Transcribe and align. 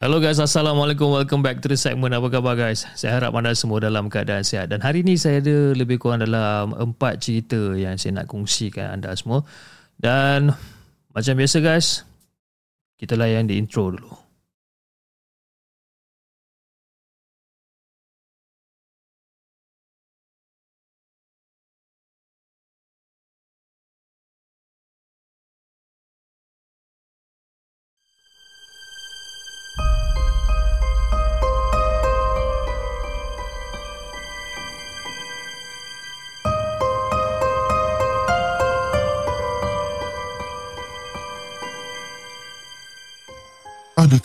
Hello 0.00 0.16
guys, 0.16 0.40
Assalamualaikum. 0.40 1.12
Welcome 1.12 1.44
back 1.44 1.60
to 1.60 1.68
the 1.68 1.76
segment. 1.76 2.16
Apa 2.16 2.32
khabar 2.32 2.56
guys? 2.56 2.88
Saya 2.96 3.20
harap 3.20 3.36
anda 3.36 3.52
semua 3.52 3.84
dalam 3.84 4.08
keadaan 4.08 4.40
sihat. 4.40 4.72
Dan 4.72 4.80
hari 4.80 5.04
ini 5.04 5.20
saya 5.20 5.44
ada 5.44 5.76
lebih 5.76 6.00
kurang 6.00 6.24
dalam 6.24 6.72
empat 6.72 7.20
cerita 7.20 7.76
yang 7.76 8.00
saya 8.00 8.16
nak 8.16 8.32
kongsikan 8.32 8.96
anda 8.96 9.12
semua. 9.12 9.44
Dan 10.00 10.56
macam 11.12 11.34
biasa 11.36 11.60
guys, 11.60 12.08
kita 12.96 13.12
layan 13.12 13.44
di 13.44 13.60
intro 13.60 13.92
dulu. 13.92 14.08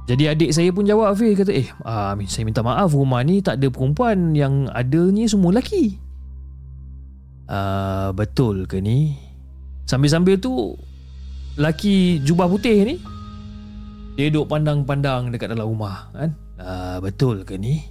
Jadi 0.08 0.24
adik 0.24 0.50
saya 0.56 0.72
pun 0.72 0.88
jawab 0.88 1.12
Fir 1.20 1.36
kata 1.36 1.52
eh 1.52 1.68
uh, 1.84 2.16
saya 2.24 2.48
minta 2.48 2.64
maaf 2.64 2.96
rumah 2.96 3.20
ni 3.20 3.44
tak 3.44 3.60
ada 3.60 3.68
perempuan 3.68 4.32
yang 4.32 4.64
ada 4.72 5.12
ni 5.12 5.28
semua 5.28 5.52
lelaki. 5.52 6.00
Uh, 7.44 8.08
betul 8.16 8.64
ke 8.64 8.80
ni? 8.80 9.20
Sambil-sambil 9.84 10.40
tu 10.40 10.72
lelaki 11.60 12.24
jubah 12.24 12.48
putih 12.48 12.88
ni 12.88 12.96
dia 14.18 14.34
duduk 14.34 14.50
pandang-pandang 14.50 15.30
dekat 15.30 15.52
dalam 15.52 15.70
rumah 15.70 16.10
kan? 16.10 16.32
Uh, 16.58 16.98
betul 17.04 17.46
ke 17.46 17.54
ni? 17.54 17.84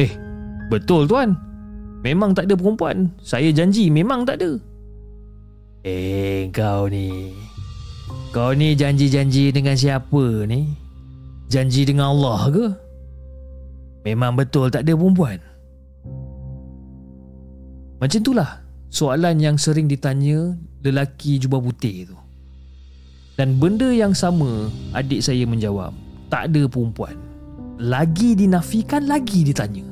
Eh, 0.00 0.12
betul 0.72 1.04
tuan. 1.04 1.36
Memang 2.00 2.32
tak 2.32 2.48
ada 2.48 2.56
perempuan. 2.56 3.12
Saya 3.20 3.52
janji 3.52 3.92
memang 3.92 4.24
tak 4.24 4.40
ada. 4.40 4.56
Eh, 5.84 6.48
kau 6.48 6.88
ni. 6.88 7.32
Kau 8.34 8.52
ni 8.52 8.74
janji-janji 8.76 9.54
dengan 9.54 9.76
siapa 9.78 10.44
ni? 10.44 10.70
Janji 11.46 11.86
dengan 11.86 12.12
Allah 12.12 12.40
ke? 12.50 12.66
Memang 14.06 14.38
betul 14.38 14.70
tak 14.70 14.86
ada 14.86 14.94
perempuan? 14.94 15.42
Macam 17.98 18.18
itulah 18.20 18.62
soalan 18.92 19.40
yang 19.40 19.56
sering 19.56 19.88
ditanya 19.88 20.54
lelaki 20.84 21.40
jubah 21.40 21.58
putih 21.58 22.12
tu. 22.12 22.16
Dan 23.36 23.60
benda 23.60 23.88
yang 23.92 24.16
sama 24.16 24.70
adik 24.96 25.20
saya 25.20 25.44
menjawab. 25.44 25.92
Tak 26.28 26.52
ada 26.52 26.62
perempuan. 26.68 27.16
Lagi 27.76 28.32
dinafikan, 28.32 29.04
lagi 29.04 29.44
ditanya. 29.44 29.84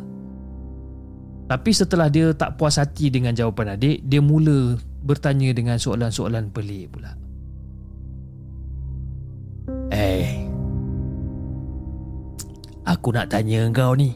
Tapi 1.45 1.71
setelah 1.77 2.09
dia 2.09 2.33
tak 2.33 2.57
puas 2.57 2.81
hati 2.81 3.13
dengan 3.13 3.37
jawapan 3.37 3.77
adik, 3.77 4.01
dia 4.01 4.25
mula 4.25 4.81
bertanya 5.05 5.53
dengan 5.53 5.77
soalan-soalan 5.77 6.49
pelik 6.49 6.97
pula. 6.97 7.24
Eh 9.95 10.43
Aku 12.85 13.15
nak 13.15 13.31
tanya 13.31 13.65
kau 13.71 13.95
ni 13.97 14.13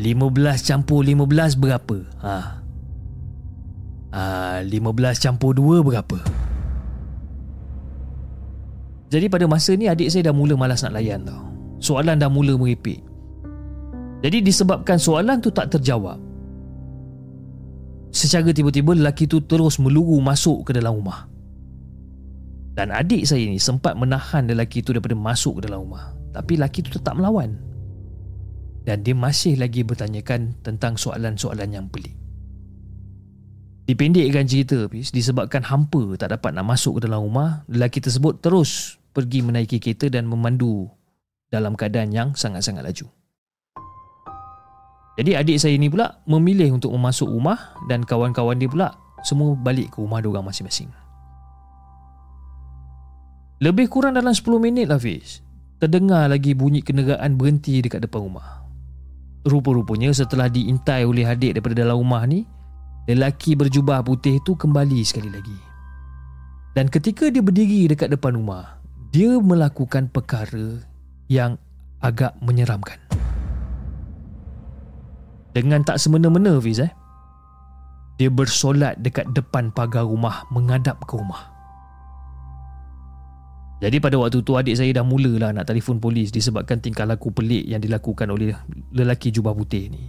15 0.00 0.64
campur 0.64 1.04
15 1.04 1.60
berapa? 1.60 1.96
Ha. 2.24 2.36
Ah, 4.12 4.58
15 4.64 5.20
campur 5.20 5.52
2 5.52 5.84
berapa? 5.84 6.18
Jadi 9.12 9.28
pada 9.28 9.44
masa 9.44 9.76
ni 9.76 9.92
adik 9.92 10.08
saya 10.08 10.32
dah 10.32 10.34
mula 10.34 10.56
malas 10.56 10.80
nak 10.80 10.96
layan 10.96 11.20
tau. 11.28 11.44
Soalan 11.84 12.16
dah 12.16 12.32
mula 12.32 12.56
meripik. 12.56 13.04
Jadi 14.24 14.40
disebabkan 14.40 14.96
soalan 14.96 15.44
tu 15.44 15.52
tak 15.52 15.68
terjawab. 15.76 16.16
Secara 18.08 18.48
tiba-tiba 18.56 18.96
lelaki 18.96 19.28
tu 19.28 19.44
terus 19.44 19.76
meluru 19.76 20.16
masuk 20.24 20.64
ke 20.64 20.72
dalam 20.72 20.96
rumah. 20.96 21.28
Dan 22.72 22.88
adik 22.88 23.28
saya 23.28 23.44
ni 23.44 23.60
sempat 23.60 23.92
menahan 24.00 24.48
lelaki 24.48 24.80
itu 24.80 24.96
daripada 24.96 25.12
masuk 25.12 25.60
ke 25.60 25.68
dalam 25.68 25.84
rumah. 25.84 26.16
Tapi 26.32 26.56
lelaki 26.56 26.80
itu 26.80 26.96
tetap 26.96 27.20
melawan. 27.20 27.60
Dan 28.82 29.04
dia 29.04 29.12
masih 29.12 29.60
lagi 29.60 29.84
bertanyakan 29.84 30.56
tentang 30.64 30.96
soalan-soalan 30.96 31.68
yang 31.70 31.86
pelik. 31.92 32.16
Dipendekkan 33.84 34.48
cerita 34.48 34.88
disebabkan 34.88 35.66
hampa 35.66 36.16
tak 36.16 36.32
dapat 36.32 36.54
nak 36.54 36.64
masuk 36.64 36.98
ke 36.98 37.00
dalam 37.04 37.28
rumah, 37.28 37.66
lelaki 37.68 38.00
tersebut 38.00 38.40
terus 38.40 38.96
pergi 39.12 39.44
menaiki 39.44 39.76
kereta 39.76 40.08
dan 40.08 40.24
memandu 40.24 40.88
dalam 41.52 41.76
keadaan 41.76 42.08
yang 42.08 42.28
sangat-sangat 42.32 42.80
laju. 42.80 43.06
Jadi 45.20 45.36
adik 45.36 45.60
saya 45.60 45.76
ni 45.76 45.92
pula 45.92 46.24
memilih 46.24 46.72
untuk 46.72 46.88
memasuk 46.96 47.28
rumah 47.28 47.76
dan 47.84 48.00
kawan-kawan 48.00 48.56
dia 48.56 48.70
pula 48.70 48.96
semua 49.20 49.52
balik 49.52 49.92
ke 49.92 50.00
rumah 50.00 50.24
diorang 50.24 50.48
masing-masing. 50.48 50.88
Lebih 53.62 53.86
kurang 53.86 54.18
dalam 54.18 54.34
10 54.34 54.58
minit 54.58 54.90
lah 54.90 54.98
Fiz. 54.98 55.38
Terdengar 55.78 56.26
lagi 56.26 56.50
bunyi 56.50 56.82
kenderaan 56.82 57.38
berhenti 57.38 57.78
dekat 57.78 58.02
depan 58.02 58.26
rumah. 58.26 58.66
Rupa-rupanya 59.46 60.10
setelah 60.10 60.50
diintai 60.50 61.06
oleh 61.06 61.22
adik 61.22 61.54
daripada 61.54 61.82
dalam 61.82 61.98
rumah 61.98 62.22
ni 62.26 62.42
Lelaki 63.10 63.58
berjubah 63.58 64.02
putih 64.06 64.38
tu 64.46 64.54
kembali 64.54 65.02
sekali 65.02 65.30
lagi. 65.30 65.58
Dan 66.74 66.90
ketika 66.90 67.30
dia 67.30 67.42
berdiri 67.42 67.86
dekat 67.86 68.10
depan 68.10 68.34
rumah 68.34 68.82
Dia 69.14 69.38
melakukan 69.38 70.10
perkara 70.10 70.82
yang 71.30 71.54
agak 72.02 72.34
menyeramkan. 72.42 72.98
Dengan 75.54 75.86
tak 75.86 76.02
semena-mena 76.02 76.58
Fiz 76.58 76.82
eh 76.82 76.90
Dia 78.18 78.26
bersolat 78.26 78.98
dekat 78.98 79.30
depan 79.30 79.70
pagar 79.70 80.02
rumah 80.02 80.50
menghadap 80.50 80.98
ke 81.06 81.14
rumah 81.14 81.51
jadi 83.82 83.98
pada 83.98 84.14
waktu 84.14 84.46
tu 84.46 84.54
adik 84.54 84.78
saya 84.78 84.94
dah 84.94 85.02
mulalah 85.02 85.50
nak 85.50 85.66
telefon 85.66 85.98
polis 85.98 86.30
disebabkan 86.30 86.78
tingkah 86.78 87.02
laku 87.02 87.34
pelik 87.34 87.66
yang 87.66 87.82
dilakukan 87.82 88.30
oleh 88.30 88.54
lelaki 88.94 89.34
jubah 89.34 89.50
putih 89.58 89.90
ni. 89.90 90.06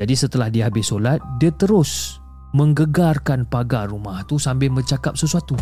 Jadi 0.00 0.14
setelah 0.16 0.48
dia 0.48 0.64
habis 0.64 0.88
solat, 0.88 1.20
dia 1.36 1.52
terus 1.52 2.16
menggegarkan 2.56 3.44
pagar 3.44 3.92
rumah 3.92 4.24
tu 4.24 4.40
sambil 4.40 4.72
bercakap 4.72 5.12
sesuatu. 5.12 5.60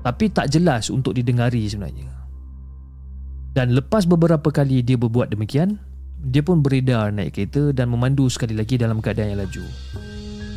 Tapi 0.00 0.32
tak 0.32 0.48
jelas 0.48 0.88
untuk 0.88 1.12
didengari 1.12 1.68
sebenarnya. 1.68 2.08
Dan 3.52 3.76
lepas 3.76 4.08
beberapa 4.08 4.48
kali 4.48 4.80
dia 4.80 4.96
berbuat 4.96 5.36
demikian, 5.36 5.76
dia 6.16 6.40
pun 6.40 6.64
beredar 6.64 7.12
naik 7.12 7.36
kereta 7.36 7.76
dan 7.76 7.92
memandu 7.92 8.24
sekali 8.32 8.56
lagi 8.56 8.80
dalam 8.80 9.04
keadaan 9.04 9.36
yang 9.36 9.44
laju. 9.44 9.64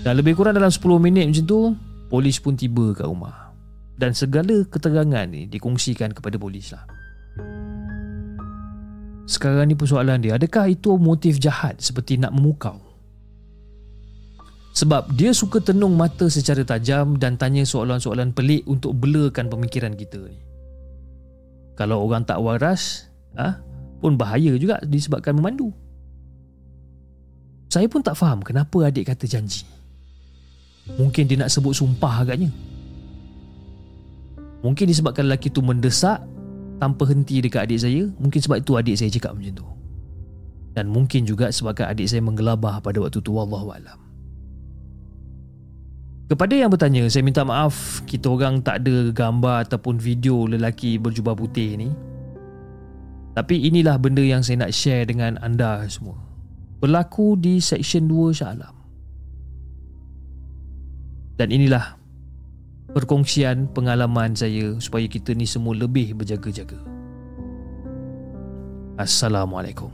Dan 0.08 0.16
lebih 0.16 0.40
kurang 0.40 0.56
dalam 0.56 0.72
10 0.72 1.04
minit 1.04 1.28
macam 1.28 1.44
tu, 1.44 1.60
polis 2.08 2.40
pun 2.40 2.56
tiba 2.56 2.96
ke 2.96 3.04
rumah. 3.04 3.45
Dan 3.96 4.12
segala 4.12 4.68
keterangan 4.68 5.24
ni 5.28 5.48
dikongsikan 5.48 6.12
kepada 6.12 6.36
polis 6.36 6.76
lah. 6.76 6.84
Sekarang 9.26 9.66
ni 9.66 9.74
persoalan 9.74 10.22
dia, 10.22 10.38
adakah 10.38 10.70
itu 10.70 11.00
motif 11.02 11.42
jahat 11.42 11.82
seperti 11.82 12.22
nak 12.22 12.36
memukau? 12.36 12.78
Sebab 14.76 15.16
dia 15.16 15.32
suka 15.32 15.64
tenung 15.64 15.96
mata 15.96 16.28
secara 16.28 16.62
tajam 16.68 17.16
dan 17.16 17.40
tanya 17.40 17.64
soalan-soalan 17.64 18.36
pelik 18.36 18.68
untuk 18.68 18.94
belakan 19.00 19.48
pemikiran 19.48 19.96
kita 19.96 20.20
ni. 20.20 20.44
Kalau 21.80 22.04
orang 22.04 22.28
tak 22.28 22.44
waras, 22.44 23.08
ah, 23.40 23.64
pun 24.04 24.20
bahaya 24.20 24.52
juga 24.60 24.84
disebabkan 24.84 25.40
memandu. 25.40 25.72
Saya 27.72 27.88
pun 27.88 28.04
tak 28.04 28.20
faham 28.20 28.44
kenapa 28.44 28.92
adik 28.92 29.10
kata 29.10 29.26
janji. 29.26 29.64
Mungkin 31.00 31.26
dia 31.26 31.40
nak 31.40 31.50
sebut 31.50 31.74
sumpah 31.74 32.22
agaknya. 32.22 32.52
Mungkin 34.66 34.90
disebabkan 34.90 35.30
lelaki 35.30 35.54
tu 35.54 35.62
mendesak 35.62 36.26
tanpa 36.82 37.06
henti 37.06 37.38
dekat 37.38 37.70
adik 37.70 37.86
saya, 37.86 38.10
mungkin 38.18 38.40
sebab 38.42 38.58
itu 38.66 38.74
adik 38.74 38.98
saya 38.98 39.14
cakap 39.14 39.38
macam 39.38 39.54
tu. 39.62 39.68
Dan 40.74 40.90
mungkin 40.90 41.22
juga 41.30 41.54
sebabkan 41.54 41.94
adik 41.94 42.10
saya 42.10 42.26
menggelabah 42.26 42.82
pada 42.82 42.98
waktu 42.98 43.22
tu 43.22 43.30
wallahualam. 43.30 44.02
Kepada 46.26 46.58
yang 46.58 46.74
bertanya, 46.74 47.06
saya 47.14 47.22
minta 47.22 47.46
maaf 47.46 48.02
kita 48.10 48.26
orang 48.34 48.58
tak 48.66 48.82
ada 48.82 49.14
gambar 49.14 49.70
ataupun 49.70 50.02
video 50.02 50.50
lelaki 50.50 50.98
berjubah 50.98 51.38
putih 51.38 51.78
ni. 51.78 51.94
Tapi 53.38 53.70
inilah 53.70 54.02
benda 54.02 54.26
yang 54.26 54.42
saya 54.42 54.66
nak 54.66 54.74
share 54.74 55.06
dengan 55.06 55.38
anda 55.46 55.86
semua. 55.86 56.18
Berlaku 56.82 57.38
di 57.38 57.62
Section 57.62 58.10
2 58.10 58.34
Shah 58.34 58.58
Alam. 58.58 58.74
Dan 61.38 61.54
inilah 61.54 62.00
perkongsian 62.96 63.68
pengalaman 63.76 64.32
saya 64.40 64.80
supaya 64.80 65.04
kita 65.12 65.36
ni 65.36 65.44
semua 65.44 65.76
lebih 65.76 66.16
berjaga-jaga. 66.16 66.80
Assalamualaikum. 68.96 69.92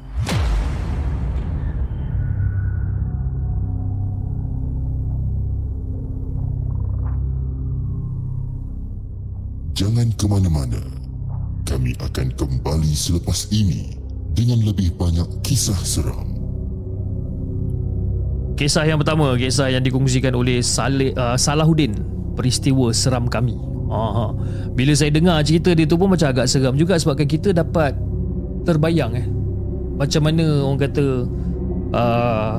Jangan 9.73 10.13
ke 10.13 10.29
mana-mana. 10.29 10.77
Kami 11.65 11.97
akan 11.97 12.37
kembali 12.37 12.93
selepas 12.93 13.49
ini 13.49 13.97
dengan 14.37 14.61
lebih 14.61 14.93
banyak 14.93 15.25
kisah 15.41 15.81
seram. 15.81 16.29
Kisah 18.53 18.85
yang 18.85 19.01
pertama, 19.01 19.33
kisah 19.41 19.73
yang 19.73 19.81
dikongsikan 19.81 20.37
oleh 20.37 20.61
Saleh, 20.61 21.17
uh, 21.17 21.33
Salahuddin. 21.33 22.20
Peristiwa 22.37 22.89
seram 22.95 23.27
kami. 23.27 23.57
Aha. 23.91 24.31
Bila 24.71 24.95
saya 24.95 25.11
dengar 25.11 25.43
cerita 25.43 25.75
dia 25.75 25.83
tu 25.83 25.99
pun 25.99 26.07
macam 26.07 26.31
agak 26.31 26.47
seram 26.47 26.79
juga 26.79 26.95
sebabkan 26.95 27.27
kita 27.27 27.51
dapat 27.51 27.91
terbayang 28.63 29.11
eh. 29.19 29.27
Macam 29.99 30.21
mana 30.23 30.63
orang 30.63 30.79
kata 30.79 31.05
uh, 31.91 32.55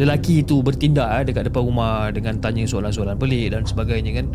lelaki 0.00 0.40
itu 0.42 0.64
bertindak 0.64 1.08
eh, 1.20 1.22
dekat 1.28 1.52
depan 1.52 1.62
rumah 1.68 2.08
dengan 2.10 2.40
tanya 2.40 2.64
soalan-soalan 2.64 3.20
pelik 3.20 3.52
dan 3.52 3.68
sebagainya 3.68 4.22
kan. 4.22 4.26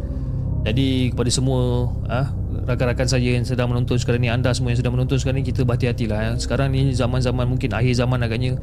Jadi 0.67 1.11
kepada 1.11 1.29
semua 1.33 1.89
ah 2.07 2.27
rakan-rakan 2.67 3.07
saya 3.07 3.39
yang 3.39 3.47
sedang 3.47 3.71
menonton 3.71 3.95
sekarang 3.95 4.19
ni 4.19 4.29
anda 4.29 4.51
semua 4.51 4.75
yang 4.75 4.79
sedang 4.83 4.93
menonton 4.99 5.15
sekarang 5.15 5.39
ni 5.39 5.47
kita 5.47 5.63
berhati-hatilah 5.63 6.19
eh. 6.19 6.35
sekarang 6.35 6.75
ni 6.75 6.91
zaman-zaman 6.91 7.47
mungkin 7.47 7.71
akhir 7.71 7.95
zaman 7.95 8.19
agaknya 8.19 8.59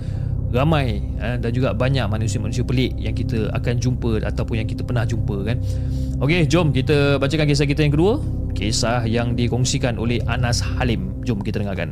ramai 0.54 1.02
eh, 1.18 1.36
dan 1.40 1.50
juga 1.50 1.74
banyak 1.74 2.06
manusia-manusia 2.06 2.62
pelik 2.62 2.94
yang 3.00 3.16
kita 3.16 3.50
akan 3.50 3.74
jumpa 3.80 4.22
ataupun 4.22 4.62
yang 4.62 4.68
kita 4.70 4.86
pernah 4.86 5.02
jumpa 5.02 5.36
kan. 5.42 5.58
Okey, 6.22 6.46
jom 6.46 6.70
kita 6.70 7.18
bacakan 7.18 7.50
kisah 7.50 7.66
kita 7.66 7.82
yang 7.82 7.90
kedua. 7.90 8.22
Kisah 8.54 9.02
yang 9.10 9.34
dikongsikan 9.34 9.98
oleh 9.98 10.22
Anas 10.30 10.62
Halim. 10.62 11.10
Jom 11.26 11.42
kita 11.42 11.58
dengarkan 11.58 11.90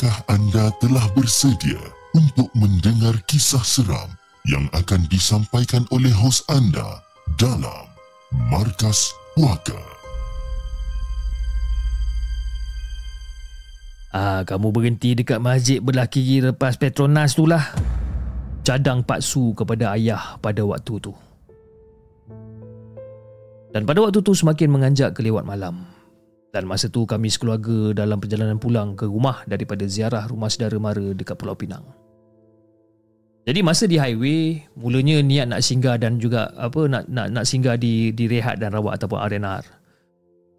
Adakah 0.00 0.32
anda 0.32 0.72
telah 0.80 1.04
bersedia 1.12 1.76
untuk 2.16 2.48
mendengar 2.56 3.12
kisah 3.28 3.60
seram 3.60 4.08
yang 4.48 4.64
akan 4.72 5.04
disampaikan 5.12 5.84
oleh 5.92 6.08
hos 6.08 6.40
anda 6.48 7.04
dalam 7.36 7.84
Markas 8.48 9.12
Puaka? 9.36 9.76
Ah, 14.16 14.40
kamu 14.48 14.72
berhenti 14.72 15.12
dekat 15.20 15.36
masjid 15.36 15.84
belah 15.84 16.08
kiri 16.08 16.48
lepas 16.48 16.80
Petronas 16.80 17.36
tu 17.36 17.44
lah. 17.44 17.68
Cadang 18.64 19.04
paksu 19.04 19.52
kepada 19.52 20.00
ayah 20.00 20.40
pada 20.40 20.64
waktu 20.64 20.96
tu. 20.96 21.12
Dan 23.68 23.84
pada 23.84 24.00
waktu 24.00 24.24
tu 24.24 24.32
semakin 24.32 24.72
menganjak 24.72 25.12
kelewat 25.12 25.44
malam. 25.44 25.99
Dan 26.50 26.66
masa 26.66 26.90
tu 26.90 27.06
kami 27.06 27.30
sekeluarga 27.30 27.94
dalam 27.94 28.18
perjalanan 28.18 28.58
pulang 28.58 28.98
ke 28.98 29.06
rumah 29.06 29.46
daripada 29.46 29.86
ziarah 29.86 30.26
rumah 30.26 30.50
saudara 30.50 30.74
mara 30.82 31.14
dekat 31.14 31.38
Pulau 31.38 31.54
Pinang. 31.54 31.86
Jadi 33.46 33.60
masa 33.62 33.86
di 33.86 33.96
highway, 33.96 34.66
mulanya 34.76 35.22
niat 35.22 35.46
nak 35.48 35.62
singgah 35.62 35.96
dan 35.96 36.20
juga 36.20 36.52
apa 36.58 36.90
nak 36.90 37.08
nak 37.08 37.32
nak 37.32 37.44
singgah 37.46 37.78
di 37.78 38.12
di 38.12 38.28
rehat 38.28 38.60
dan 38.60 38.74
rawat 38.74 39.00
ataupun 39.00 39.18
R&R. 39.30 39.64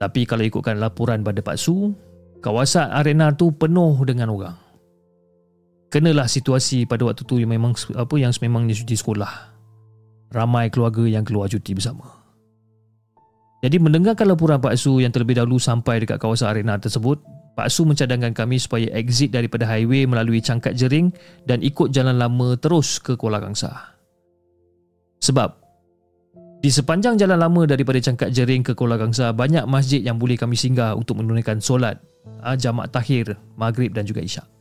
Tapi 0.01 0.21
kalau 0.25 0.41
ikutkan 0.41 0.81
laporan 0.81 1.21
pada 1.21 1.43
Pak 1.45 1.59
Su, 1.61 1.93
kawasan 2.41 2.89
R&R 2.89 3.38
tu 3.38 3.53
penuh 3.53 4.01
dengan 4.01 4.33
orang. 4.33 4.57
Kenalah 5.91 6.25
situasi 6.25 6.88
pada 6.88 7.03
waktu 7.03 7.27
tu 7.27 7.35
yang 7.35 7.51
memang 7.51 7.75
apa 7.99 8.15
yang 8.15 8.31
sememangnya 8.31 8.73
cuti 8.79 8.95
sekolah. 8.95 9.51
Ramai 10.31 10.71
keluarga 10.71 11.03
yang 11.03 11.27
keluar 11.27 11.51
cuti 11.51 11.75
bersama. 11.75 12.20
Jadi 13.61 13.77
mendengarkan 13.77 14.25
laporan 14.25 14.57
Pak 14.57 14.73
Su 14.73 14.97
yang 14.97 15.13
terlebih 15.13 15.37
dahulu 15.37 15.61
sampai 15.61 16.01
dekat 16.01 16.17
kawasan 16.17 16.49
arena 16.49 16.81
tersebut, 16.81 17.21
Pak 17.53 17.69
Su 17.69 17.85
mencadangkan 17.85 18.33
kami 18.33 18.57
supaya 18.57 18.89
exit 18.97 19.29
daripada 19.29 19.69
highway 19.69 20.09
melalui 20.09 20.41
Cangkat 20.41 20.73
Jering 20.73 21.13
dan 21.45 21.61
ikut 21.61 21.93
jalan 21.93 22.17
lama 22.17 22.57
terus 22.57 22.97
ke 22.97 23.13
Kuala 23.13 23.38
Kangsa. 23.38 23.93
Sebab 25.21 25.62
di 26.62 26.74
sepanjang 26.74 27.21
jalan 27.21 27.38
lama 27.38 27.69
daripada 27.69 28.01
Cangkat 28.01 28.33
Jering 28.33 28.65
ke 28.65 28.74
Kuala 28.74 28.97
Kangsa 28.97 29.29
banyak 29.29 29.69
masjid 29.69 30.01
yang 30.01 30.17
boleh 30.17 30.41
kami 30.41 30.57
singgah 30.57 30.97
untuk 30.97 31.21
menunaikan 31.21 31.62
solat, 31.62 32.01
ah, 32.41 32.57
jamak 32.57 32.89
takhir, 32.89 33.38
maghrib 33.53 33.93
dan 33.93 34.09
juga 34.09 34.25
isyak. 34.25 34.61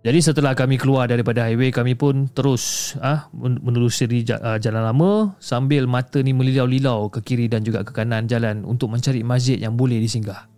Jadi 0.00 0.16
setelah 0.24 0.56
kami 0.56 0.80
keluar 0.80 1.04
daripada 1.04 1.44
highway 1.44 1.68
kami 1.68 1.92
pun 1.92 2.24
terus 2.32 2.96
ah 3.04 3.28
menelusuri 3.36 4.24
ah, 4.32 4.56
jalan 4.56 4.80
lama 4.80 5.36
sambil 5.44 5.84
mata 5.84 6.24
ni 6.24 6.32
melilau-lilau 6.32 7.12
ke 7.12 7.20
kiri 7.20 7.52
dan 7.52 7.60
juga 7.60 7.84
ke 7.84 7.92
kanan 7.92 8.24
jalan 8.24 8.64
untuk 8.64 8.88
mencari 8.88 9.20
masjid 9.20 9.60
yang 9.60 9.76
boleh 9.76 10.00
disinggah. 10.00 10.48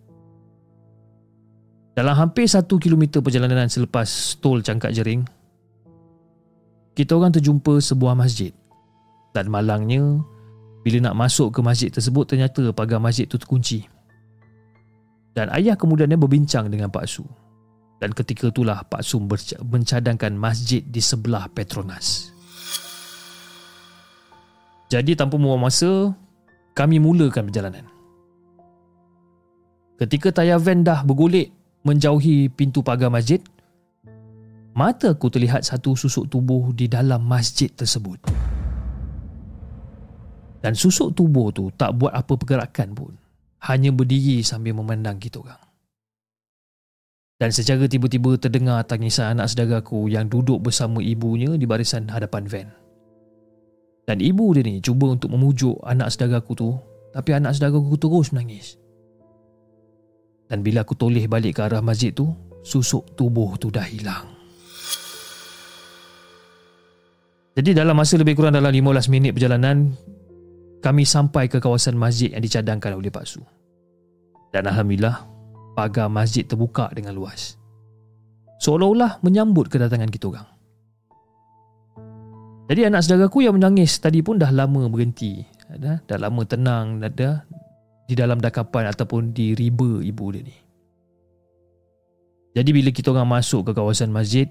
Dalam 1.91 2.15
hampir 2.15 2.47
satu 2.47 2.79
kilometer 2.79 3.19
perjalanan 3.19 3.67
selepas 3.67 4.39
tol 4.39 4.63
Cangkat 4.63 4.95
Jering, 4.95 5.27
kita 6.95 7.11
orang 7.13 7.35
terjumpa 7.35 7.83
sebuah 7.83 8.15
masjid. 8.15 8.49
Dan 9.35 9.51
malangnya, 9.51 10.23
bila 10.87 11.11
nak 11.11 11.19
masuk 11.19 11.53
ke 11.53 11.59
masjid 11.59 11.91
tersebut 11.91 12.31
ternyata 12.31 12.71
pagar 12.71 12.97
masjid 12.97 13.27
itu 13.27 13.35
terkunci. 13.37 13.85
Dan 15.35 15.51
ayah 15.51 15.75
kemudiannya 15.75 16.17
berbincang 16.17 16.71
dengan 16.71 16.89
Pak 16.89 17.05
Su 17.05 17.27
dan 18.03 18.11
ketika 18.11 18.51
itulah 18.51 18.83
Pak 18.83 18.99
Sum 18.99 19.31
mencadangkan 19.63 20.35
masjid 20.35 20.83
di 20.83 20.99
sebelah 20.99 21.47
Petronas. 21.47 22.35
Jadi 24.91 25.15
tanpa 25.15 25.39
membuang 25.39 25.71
masa, 25.71 26.11
kami 26.75 26.99
mulakan 26.99 27.47
perjalanan. 27.47 27.87
Ketika 29.95 30.35
tayar 30.35 30.59
van 30.59 30.83
dah 30.83 31.07
bergolek 31.07 31.55
menjauhi 31.87 32.51
pintu 32.51 32.83
pagar 32.83 33.07
masjid, 33.07 33.39
mata 34.75 35.15
aku 35.15 35.31
terlihat 35.31 35.63
satu 35.63 35.95
susuk 35.95 36.27
tubuh 36.27 36.75
di 36.75 36.91
dalam 36.91 37.23
masjid 37.23 37.71
tersebut. 37.71 38.19
Dan 40.59 40.75
susuk 40.75 41.15
tubuh 41.15 41.55
tu 41.55 41.71
tak 41.71 41.95
buat 41.95 42.11
apa 42.11 42.35
pergerakan 42.35 42.91
pun. 42.91 43.15
Hanya 43.63 43.95
berdiri 43.95 44.43
sambil 44.43 44.75
memandang 44.75 45.15
kita 45.23 45.39
orang 45.39 45.72
dan 47.41 47.49
secara 47.49 47.89
tiba-tiba 47.89 48.37
terdengar 48.37 48.85
tangisan 48.85 49.37
anak 49.37 49.49
saudaraku 49.49 50.07
yang 50.09 50.29
duduk 50.29 50.61
bersama 50.61 51.01
ibunya 51.01 51.53
di 51.57 51.65
barisan 51.65 52.05
hadapan 52.07 52.45
van. 52.45 52.69
Dan 54.03 54.19
ibu 54.19 54.51
dia 54.51 54.67
ni 54.67 54.83
cuba 54.83 55.15
untuk 55.15 55.31
memujuk 55.31 55.79
anak 55.83 56.11
saudaraku 56.11 56.51
tu 56.53 56.69
tapi 57.13 57.29
anak 57.33 57.55
saudaraku 57.55 57.95
terus 57.95 58.33
menangis. 58.33 58.77
Dan 60.49 60.61
bila 60.61 60.85
aku 60.85 60.93
toleh 60.93 61.25
balik 61.25 61.57
ke 61.57 61.61
arah 61.65 61.81
masjid 61.81 62.13
tu, 62.13 62.29
susuk 62.61 63.17
tubuh 63.17 63.57
tu 63.57 63.73
dah 63.73 63.85
hilang. 63.85 64.29
Jadi 67.53 67.73
dalam 67.77 67.93
masa 67.93 68.17
lebih 68.17 68.33
kurang 68.33 68.57
dalam 68.57 68.73
15 68.73 69.13
minit 69.13 69.31
perjalanan, 69.37 69.93
kami 70.81 71.05
sampai 71.05 71.45
ke 71.47 71.61
kawasan 71.61 71.93
masjid 71.93 72.33
yang 72.33 72.41
dicadangkan 72.41 72.97
oleh 72.97 73.13
Pak 73.13 73.25
Su. 73.29 73.41
Dan 74.49 74.65
Alhamdulillah, 74.65 75.32
pagar 75.73 76.09
masjid 76.09 76.45
terbuka 76.45 76.89
dengan 76.93 77.17
luas. 77.17 77.57
Seolah-olah 78.63 79.19
menyambut 79.25 79.67
kedatangan 79.67 80.07
kita 80.07 80.31
orang. 80.31 80.47
Jadi 82.71 82.81
anak 82.87 83.03
saudaraku 83.03 83.43
yang 83.43 83.59
menangis 83.59 83.99
tadi 83.99 84.23
pun 84.23 84.39
dah 84.39 84.49
lama 84.49 84.87
berhenti. 84.87 85.43
Dah, 85.73 85.99
dah 86.05 86.17
lama 86.21 86.45
tenang 86.45 87.01
dah, 87.01 87.43
di 88.07 88.13
dalam 88.13 88.39
dakapan 88.39 88.87
ataupun 88.93 89.33
di 89.33 89.57
riba 89.57 89.99
ibu 89.99 90.25
dia 90.31 90.43
ni. 90.45 90.55
Jadi 92.53 92.69
bila 92.69 92.89
kita 92.93 93.09
orang 93.09 93.25
masuk 93.25 93.67
ke 93.67 93.71
kawasan 93.73 94.13
masjid, 94.13 94.45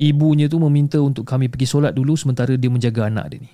ibunya 0.00 0.48
tu 0.48 0.56
meminta 0.56 0.96
untuk 0.98 1.28
kami 1.28 1.52
pergi 1.52 1.68
solat 1.68 1.92
dulu 1.92 2.16
sementara 2.16 2.56
dia 2.56 2.72
menjaga 2.72 3.12
anak 3.12 3.36
dia 3.36 3.44
ni. 3.44 3.50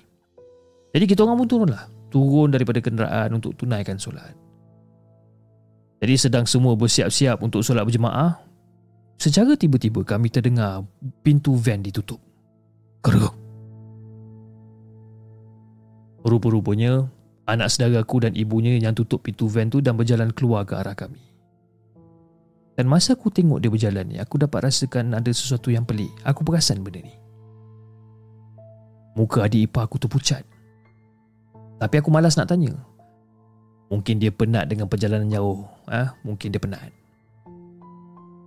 Jadi 0.95 1.05
kita 1.07 1.27
orang 1.27 1.43
pun 1.43 1.47
turunlah. 1.47 1.83
Turun 2.11 2.51
daripada 2.51 2.83
kenderaan 2.83 3.35
untuk 3.35 3.55
tunaikan 3.55 3.95
solat. 3.95 4.35
Jadi 6.01 6.17
sedang 6.17 6.49
semua 6.49 6.73
bersiap-siap 6.73 7.45
untuk 7.45 7.61
solat 7.61 7.85
berjemaah, 7.85 8.41
secara 9.21 9.53
tiba-tiba 9.53 10.01
kami 10.01 10.33
terdengar 10.33 10.81
pintu 11.21 11.53
van 11.53 11.85
ditutup. 11.85 12.17
Keruk. 13.05 13.37
Rupa-rupanya 16.25 17.05
anak 17.45 17.69
saudaraku 17.69 18.25
dan 18.25 18.33
ibunya 18.33 18.81
yang 18.81 18.97
tutup 18.97 19.21
pintu 19.21 19.45
van 19.45 19.69
tu 19.69 19.77
dan 19.77 19.93
berjalan 19.93 20.33
keluar 20.33 20.65
ke 20.65 20.73
arah 20.73 20.97
kami. 20.97 21.21
Dan 22.73 22.89
masa 22.89 23.13
aku 23.13 23.29
tengok 23.29 23.61
dia 23.61 23.69
berjalan 23.69 24.09
ni, 24.09 24.17
aku 24.17 24.41
dapat 24.41 24.73
rasakan 24.73 25.13
ada 25.13 25.29
sesuatu 25.29 25.69
yang 25.69 25.85
pelik. 25.85 26.09
Aku 26.25 26.41
perasan 26.41 26.81
benda 26.81 27.05
ni. 27.05 27.13
Muka 29.13 29.45
adik 29.45 29.69
ipar 29.69 29.85
aku 29.85 30.01
tu 30.01 30.09
pucat. 30.09 30.41
Tapi 31.77 31.95
aku 32.01 32.09
malas 32.09 32.39
nak 32.39 32.49
tanya. 32.49 32.73
Mungkin 33.91 34.23
dia 34.23 34.31
penat 34.31 34.71
dengan 34.71 34.87
perjalanan 34.87 35.27
jauh. 35.27 35.67
Ah, 35.83 36.15
ha? 36.15 36.15
Mungkin 36.23 36.55
dia 36.55 36.63
penat. 36.63 36.95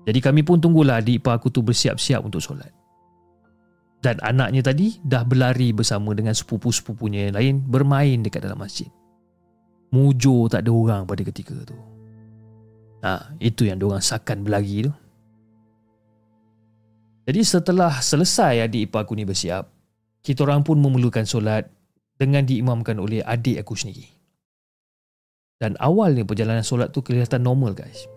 Jadi 0.08 0.18
kami 0.20 0.40
pun 0.40 0.56
tunggulah 0.56 1.04
adik 1.04 1.20
ipar 1.20 1.36
aku 1.36 1.52
tu 1.52 1.60
bersiap-siap 1.60 2.24
untuk 2.24 2.40
solat. 2.40 2.72
Dan 4.00 4.20
anaknya 4.20 4.60
tadi 4.60 5.00
dah 5.00 5.24
berlari 5.24 5.72
bersama 5.72 6.12
dengan 6.12 6.36
sepupu-sepupunya 6.36 7.28
yang 7.28 7.34
lain 7.36 7.54
bermain 7.64 8.20
dekat 8.20 8.44
dalam 8.44 8.60
masjid. 8.60 8.88
Mujur 9.92 10.48
tak 10.48 10.64
ada 10.64 10.72
orang 10.72 11.02
pada 11.08 11.24
ketika 11.24 11.56
tu. 11.64 11.76
Ha, 13.04 13.36
itu 13.40 13.68
yang 13.68 13.80
diorang 13.80 14.04
sakan 14.04 14.44
berlari 14.44 14.88
tu. 14.88 14.92
Jadi 17.24 17.40
setelah 17.40 18.00
selesai 18.00 18.64
adik 18.64 18.92
ipar 18.92 19.08
aku 19.08 19.16
ni 19.16 19.24
bersiap, 19.24 19.68
kita 20.20 20.44
orang 20.44 20.60
pun 20.60 20.76
memerlukan 20.76 21.24
solat 21.24 21.68
dengan 22.20 22.44
diimamkan 22.44 23.00
oleh 23.00 23.24
adik 23.24 23.64
aku 23.64 23.72
sendiri. 23.72 24.23
Dan 25.62 25.78
awalnya 25.78 26.26
perjalanan 26.26 26.66
solat 26.66 26.90
tu 26.90 27.00
kelihatan 27.00 27.46
normal 27.46 27.72
guys. 27.72 28.10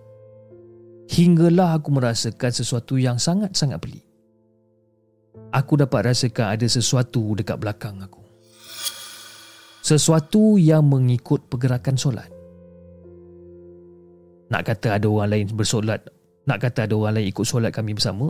Hinggalah 1.08 1.80
aku 1.80 1.96
merasakan 1.96 2.52
sesuatu 2.52 3.00
yang 3.00 3.16
sangat-sangat 3.16 3.80
pelik. 3.80 4.04
Aku 5.56 5.80
dapat 5.80 6.12
rasakan 6.12 6.58
ada 6.58 6.68
sesuatu 6.68 7.32
dekat 7.38 7.56
belakang 7.56 8.04
aku. 8.04 8.20
Sesuatu 9.80 10.60
yang 10.60 10.84
mengikut 10.84 11.48
pergerakan 11.48 11.96
solat. 11.96 12.28
Nak 14.52 14.64
kata 14.68 15.00
ada 15.00 15.08
orang 15.08 15.32
lain 15.32 15.48
bersolat, 15.56 16.04
nak 16.44 16.60
kata 16.60 16.88
ada 16.88 16.96
orang 16.96 17.20
lain 17.20 17.32
ikut 17.32 17.48
solat 17.48 17.72
kami 17.72 17.96
bersama, 17.96 18.28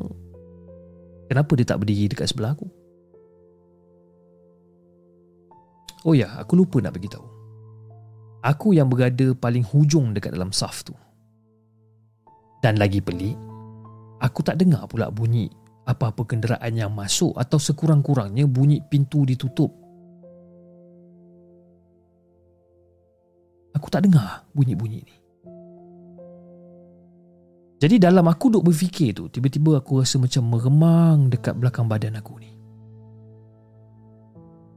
kenapa 1.26 1.52
dia 1.58 1.66
tak 1.66 1.82
berdiri 1.82 2.14
dekat 2.14 2.30
sebelah 2.30 2.54
aku? 2.54 2.70
Oh 6.06 6.14
ya, 6.14 6.38
aku 6.38 6.54
lupa 6.62 6.78
nak 6.78 6.94
beritahu. 6.94 7.37
Aku 8.46 8.74
yang 8.78 8.92
berada 8.92 9.34
paling 9.34 9.66
hujung 9.66 10.14
dekat 10.14 10.38
dalam 10.38 10.54
saf 10.54 10.86
tu. 10.86 10.94
Dan 12.62 12.78
lagi 12.78 13.02
pelik, 13.02 13.38
aku 14.22 14.42
tak 14.46 14.62
dengar 14.62 14.86
pula 14.90 15.10
bunyi 15.10 15.50
apa-apa 15.88 16.28
kenderaan 16.28 16.74
yang 16.76 16.92
masuk 16.92 17.32
atau 17.40 17.56
sekurang-kurangnya 17.56 18.44
bunyi 18.44 18.84
pintu 18.84 19.24
ditutup. 19.24 19.72
Aku 23.72 23.88
tak 23.88 24.10
dengar 24.10 24.44
bunyi-bunyi 24.52 25.00
ni. 25.06 25.16
Jadi 27.78 28.02
dalam 28.02 28.26
aku 28.26 28.50
duk 28.50 28.66
berfikir 28.66 29.14
tu, 29.14 29.30
tiba-tiba 29.30 29.78
aku 29.78 30.02
rasa 30.02 30.18
macam 30.18 30.50
meremang 30.50 31.30
dekat 31.30 31.54
belakang 31.54 31.86
badan 31.86 32.18
aku 32.18 32.34
ni. 32.42 32.50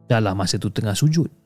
Dalam 0.05 0.37
masa 0.37 0.61
tu 0.61 0.69
tengah 0.69 0.93
sujud, 0.93 1.40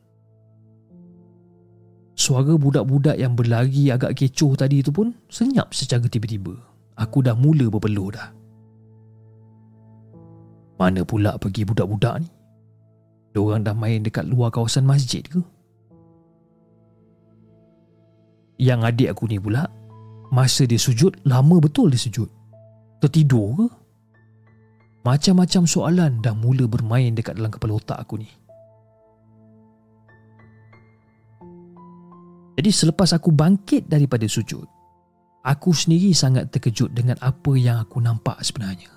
Suara 2.25 2.57
budak-budak 2.57 3.21
yang 3.21 3.37
berlari 3.37 3.93
agak 3.93 4.17
kecoh 4.17 4.57
tadi 4.57 4.81
itu 4.81 4.89
pun 4.89 5.13
senyap 5.29 5.77
secara 5.77 6.09
tiba-tiba. 6.09 6.57
Aku 6.97 7.21
dah 7.21 7.37
mula 7.37 7.69
berpeluh 7.69 8.17
dah. 8.17 8.33
Mana 10.81 11.05
pula 11.05 11.37
pergi 11.37 11.69
budak-budak 11.69 12.25
ni? 12.25 12.29
Diorang 13.37 13.61
dah 13.61 13.77
main 13.77 14.01
dekat 14.01 14.25
luar 14.25 14.49
kawasan 14.49 14.89
masjid 14.89 15.21
ke? 15.21 15.37
Yang 18.57 18.81
adik 18.89 19.09
aku 19.13 19.29
ni 19.29 19.37
pula, 19.37 19.69
masa 20.33 20.65
dia 20.65 20.81
sujud, 20.81 21.13
lama 21.29 21.61
betul 21.61 21.93
dia 21.93 22.01
sujud. 22.01 22.33
Tertidur 23.05 23.53
ke? 23.53 23.67
Macam-macam 25.05 25.69
soalan 25.69 26.25
dah 26.25 26.33
mula 26.33 26.65
bermain 26.65 27.13
dekat 27.13 27.37
dalam 27.37 27.53
kepala 27.53 27.77
otak 27.77 28.01
aku 28.01 28.17
ni. 28.25 28.33
Jadi 32.55 32.71
selepas 32.71 33.11
aku 33.11 33.35
bangkit 33.35 33.91
daripada 33.91 34.31
sujud, 34.31 34.67
aku 35.43 35.75
sendiri 35.75 36.15
sangat 36.15 36.55
terkejut 36.55 36.95
dengan 36.95 37.19
apa 37.19 37.53
yang 37.59 37.83
aku 37.83 37.99
nampak 37.99 38.39
sebenarnya. 38.47 38.91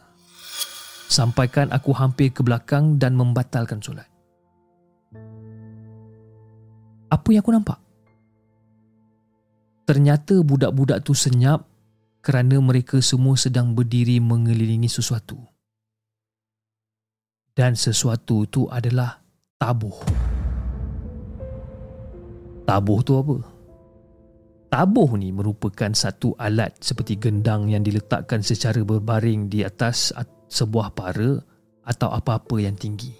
Sampaikan 1.09 1.73
aku 1.73 1.89
hampir 1.95 2.29
ke 2.29 2.45
belakang 2.45 3.01
dan 3.01 3.17
membatalkan 3.17 3.81
solat. 3.81 4.05
Apa 7.07 7.27
yang 7.33 7.41
aku 7.41 7.53
nampak? 7.55 7.79
Ternyata 9.87 10.43
budak-budak 10.43 11.01
tu 11.07 11.15
senyap 11.15 11.63
kerana 12.19 12.59
mereka 12.59 12.99
semua 12.99 13.39
sedang 13.39 13.71
berdiri 13.71 14.19
mengelilingi 14.19 14.91
sesuatu. 14.91 15.39
Dan 17.55 17.73
sesuatu 17.73 18.43
itu 18.43 18.67
adalah 18.67 19.23
tabuh. 19.57 19.95
Tabuh 19.95 20.26
tu 22.67 23.13
apa? 23.15 23.37
Tabuh 24.67 25.15
ni 25.15 25.31
merupakan 25.31 25.87
satu 25.95 26.35
alat 26.35 26.75
seperti 26.83 27.15
gendang 27.15 27.71
yang 27.71 27.87
diletakkan 27.87 28.43
secara 28.43 28.83
berbaring 28.83 29.47
di 29.47 29.63
atas 29.63 30.11
sebuah 30.51 30.91
para 30.91 31.39
atau 31.87 32.09
apa-apa 32.11 32.59
yang 32.59 32.75
tinggi. 32.75 33.15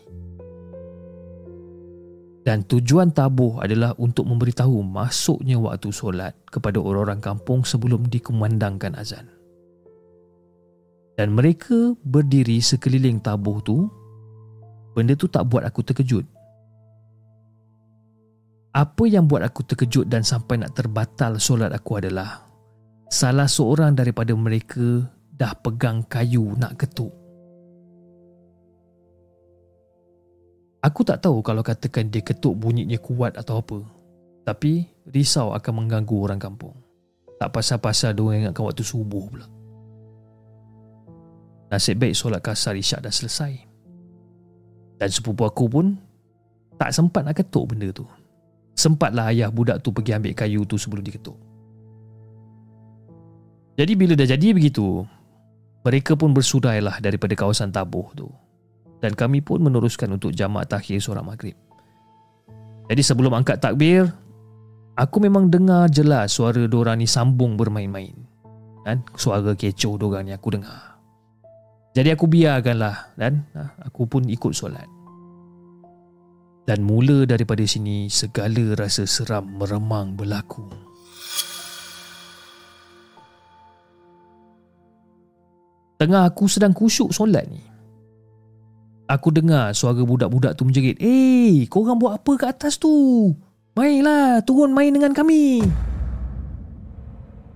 Dan 2.43 2.67
tujuan 2.67 3.15
tabuh 3.15 3.63
adalah 3.63 3.95
untuk 3.95 4.27
memberitahu 4.27 4.83
masuknya 4.83 5.55
waktu 5.59 5.91
solat 5.91 6.35
kepada 6.51 6.79
orang-orang 6.79 7.19
kampung 7.23 7.63
sebelum 7.63 8.07
dikumandangkan 8.07 8.95
azan. 8.99 9.27
Dan 11.15 11.35
mereka 11.35 11.95
berdiri 12.03 12.59
sekeliling 12.59 13.23
tabuh 13.23 13.63
tu. 13.63 13.87
Benda 14.95 15.15
tu 15.15 15.31
tak 15.31 15.47
buat 15.47 15.63
aku 15.63 15.83
terkejut 15.83 16.36
apa 18.77 19.09
yang 19.09 19.25
buat 19.25 19.41
aku 19.41 19.65
terkejut 19.65 20.05
dan 20.05 20.21
sampai 20.21 20.61
nak 20.61 20.77
terbatal 20.77 21.41
solat 21.41 21.73
aku 21.73 21.97
adalah 21.97 22.45
salah 23.09 23.49
seorang 23.49 23.97
daripada 23.97 24.37
mereka 24.37 25.01
dah 25.33 25.57
pegang 25.57 26.05
kayu 26.05 26.53
nak 26.53 26.77
ketuk. 26.77 27.09
Aku 30.85 31.01
tak 31.01 31.25
tahu 31.25 31.41
kalau 31.41 31.65
katakan 31.65 32.13
dia 32.13 32.21
ketuk 32.21 32.53
bunyinya 32.53 33.01
kuat 33.01 33.33
atau 33.33 33.65
apa. 33.65 33.81
Tapi 34.45 34.85
risau 35.09 35.57
akan 35.57 35.73
mengganggu 35.83 36.15
orang 36.21 36.37
kampung. 36.37 36.77
Tak 37.41 37.49
pasal-pasal 37.49 38.13
dia 38.13 38.45
ingatkan 38.45 38.61
waktu 38.61 38.85
subuh 38.85 39.25
pula. 39.25 39.49
Nasib 41.73 41.97
baik 41.97 42.13
solat 42.13 42.45
kasar 42.45 42.77
isyak 42.77 43.03
dah 43.03 43.11
selesai. 43.11 43.57
Dan 45.01 45.09
sepupu 45.09 45.43
aku 45.49 45.65
pun 45.65 45.97
tak 46.77 46.93
sempat 46.93 47.25
nak 47.25 47.35
ketuk 47.41 47.73
benda 47.73 47.89
tu. 47.89 48.05
Sempatlah 48.77 49.33
ayah 49.33 49.49
budak 49.49 49.81
tu 49.81 49.89
pergi 49.89 50.13
ambil 50.13 50.37
kayu 50.37 50.61
tu 50.63 50.77
sebelum 50.77 51.01
diketuk. 51.01 51.35
Jadi 53.77 53.93
bila 53.97 54.13
dah 54.13 54.29
jadi 54.29 54.53
begitu, 54.53 55.01
mereka 55.81 56.13
pun 56.13 56.33
bersudailah 56.33 57.01
daripada 57.01 57.33
kawasan 57.33 57.73
tabuh 57.73 58.07
tu. 58.13 58.29
Dan 59.01 59.13
kami 59.13 59.41
pun 59.41 59.61
meneruskan 59.61 60.09
untuk 60.13 60.33
jamak 60.33 60.69
takhir 60.69 61.01
solat 61.01 61.21
maghrib. 61.21 61.53
Jadi 62.89 63.01
sebelum 63.01 63.33
angkat 63.33 63.61
takbir, 63.61 64.09
Aku 64.97 65.21
memang 65.21 65.53
dengar 65.53 65.85
jelas 65.93 66.33
suara 66.33 66.65
diorang 66.65 66.97
ni 66.97 67.05
sambung 67.05 67.53
bermain-main. 67.53 68.17
Kan? 68.81 69.05
Suara 69.13 69.53
kecoh 69.53 69.93
diorang 69.93 70.25
ni 70.25 70.33
aku 70.33 70.57
dengar. 70.57 70.97
Jadi 71.93 72.09
aku 72.09 72.25
biarkanlah 72.25 73.13
dan 73.13 73.45
ha, 73.53 73.77
aku 73.85 74.09
pun 74.09 74.25
ikut 74.25 74.57
solat. 74.57 74.89
Dan 76.67 76.83
mula 76.83 77.23
daripada 77.23 77.63
sini 77.63 78.11
segala 78.11 78.75
rasa 78.75 79.07
seram 79.07 79.47
meremang 79.55 80.19
berlaku. 80.19 80.67
Tengah 85.95 86.27
aku 86.27 86.51
sedang 86.51 86.75
kusyuk 86.75 87.15
solat 87.15 87.47
ni. 87.47 87.63
Aku 89.07 89.31
dengar 89.31 89.71
suara 89.71 90.03
budak-budak 90.03 90.59
tu 90.59 90.67
menjerit. 90.67 90.99
Eh, 90.99 91.63
korang 91.71 91.95
buat 91.95 92.19
apa 92.19 92.31
kat 92.35 92.59
atas 92.59 92.75
tu? 92.75 93.31
Mainlah, 93.71 94.43
turun 94.43 94.75
main 94.75 94.91
dengan 94.91 95.15
kami. 95.15 95.63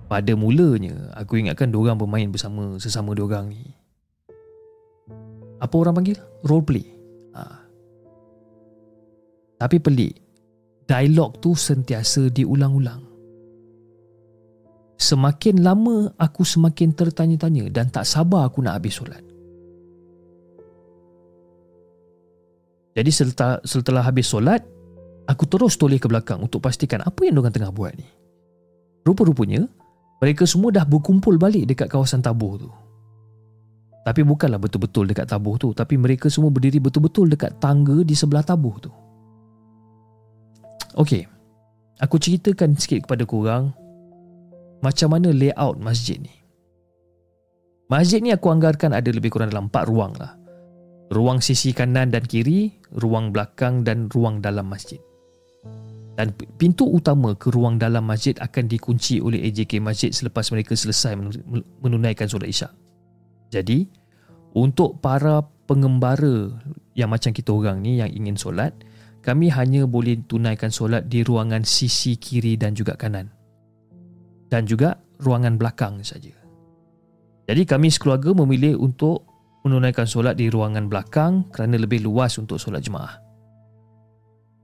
Pada 0.08 0.32
mulanya, 0.32 1.12
aku 1.12 1.36
ingatkan 1.36 1.68
diorang 1.68 2.00
bermain 2.00 2.32
bersama 2.32 2.80
sesama 2.80 3.12
diorang 3.12 3.52
ni. 3.52 3.76
Apa 5.60 5.74
orang 5.76 6.00
panggil? 6.00 6.16
Roleplay. 6.40 6.88
Ha. 6.88 6.91
Tapi 9.62 9.78
pelik. 9.78 10.18
Dialog 10.90 11.38
tu 11.38 11.54
sentiasa 11.54 12.26
diulang-ulang. 12.34 13.06
Semakin 14.98 15.62
lama 15.62 16.10
aku 16.18 16.42
semakin 16.42 16.90
tertanya-tanya 16.90 17.70
dan 17.70 17.86
tak 17.94 18.02
sabar 18.02 18.50
aku 18.50 18.58
nak 18.66 18.82
habis 18.82 18.98
solat. 18.98 19.22
Jadi 22.92 23.10
setelah, 23.14 23.62
setelah 23.62 24.02
habis 24.02 24.28
solat, 24.28 24.60
Aku 25.30 25.46
terus 25.46 25.78
toleh 25.78 26.02
ke 26.02 26.10
belakang 26.10 26.42
untuk 26.42 26.60
pastikan 26.66 26.98
apa 27.06 27.22
yang 27.22 27.38
diorang 27.38 27.54
tengah 27.54 27.70
buat 27.70 27.94
ni. 27.94 28.06
Rupa-rupanya, 29.06 29.64
mereka 30.18 30.46
semua 30.46 30.74
dah 30.74 30.82
berkumpul 30.82 31.38
balik 31.38 31.70
dekat 31.70 31.86
kawasan 31.86 32.22
tabuh 32.22 32.58
tu. 32.58 32.70
Tapi 34.02 34.26
bukanlah 34.26 34.58
betul-betul 34.58 35.06
dekat 35.06 35.30
tabuh 35.30 35.54
tu, 35.62 35.70
tapi 35.70 35.94
mereka 35.94 36.26
semua 36.26 36.50
berdiri 36.50 36.82
betul-betul 36.82 37.30
dekat 37.30 37.54
tangga 37.62 38.02
di 38.02 38.18
sebelah 38.18 38.42
tabuh 38.42 38.76
tu. 38.82 38.90
Okey, 40.98 41.24
aku 42.00 42.16
ceritakan 42.20 42.76
sikit 42.76 43.08
kepada 43.08 43.24
korang 43.24 43.72
macam 44.84 45.08
mana 45.14 45.32
layout 45.32 45.80
masjid 45.80 46.20
ni. 46.20 46.34
Masjid 47.88 48.24
ni 48.24 48.32
aku 48.32 48.48
anggarkan 48.48 48.96
ada 48.96 49.08
lebih 49.12 49.32
kurang 49.32 49.52
dalam 49.52 49.68
4 49.68 49.88
ruang 49.88 50.12
lah. 50.16 50.36
Ruang 51.12 51.44
sisi 51.44 51.76
kanan 51.76 52.08
dan 52.08 52.24
kiri, 52.24 52.72
ruang 52.96 53.36
belakang 53.36 53.84
dan 53.84 54.08
ruang 54.08 54.40
dalam 54.40 54.64
masjid 54.68 55.00
dan 56.12 56.28
pintu 56.60 56.84
utama 56.84 57.32
ke 57.32 57.48
ruang 57.48 57.80
dalam 57.80 58.04
masjid 58.04 58.36
akan 58.36 58.68
dikunci 58.68 59.24
oleh 59.24 59.48
AJK 59.48 59.80
Masjid 59.80 60.12
selepas 60.12 60.44
mereka 60.52 60.76
selesai 60.76 61.16
menunaikan 61.80 62.28
solat 62.28 62.52
isyak. 62.52 62.72
Jadi, 63.48 63.88
untuk 64.52 65.00
para 65.00 65.40
pengembara 65.64 66.52
yang 66.92 67.08
macam 67.08 67.32
kita 67.32 67.48
orang 67.52 67.80
ni 67.80 68.00
yang 68.04 68.12
ingin 68.12 68.36
solat, 68.36 68.76
kami 69.22 69.54
hanya 69.54 69.86
boleh 69.86 70.18
tunaikan 70.26 70.74
solat 70.74 71.06
di 71.06 71.22
ruangan 71.22 71.62
sisi 71.62 72.18
kiri 72.18 72.58
dan 72.58 72.74
juga 72.74 72.98
kanan. 72.98 73.30
Dan 74.50 74.66
juga 74.66 74.98
ruangan 75.22 75.56
belakang 75.56 76.02
saja. 76.02 76.34
Jadi 77.46 77.62
kami 77.62 77.88
sekeluarga 77.88 78.34
memilih 78.34 78.82
untuk 78.82 79.22
menunaikan 79.62 80.10
solat 80.10 80.34
di 80.34 80.50
ruangan 80.50 80.90
belakang 80.90 81.46
kerana 81.54 81.78
lebih 81.78 82.02
luas 82.02 82.34
untuk 82.36 82.58
solat 82.58 82.82
jemaah. 82.82 83.22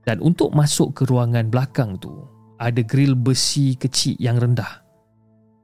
Dan 0.03 0.19
untuk 0.19 0.51
masuk 0.51 0.95
ke 0.95 1.03
ruangan 1.05 1.51
belakang 1.51 1.99
tu 1.99 2.09
Ada 2.57 2.81
grill 2.81 3.13
besi 3.13 3.75
kecil 3.75 4.17
yang 4.17 4.39
rendah 4.39 4.81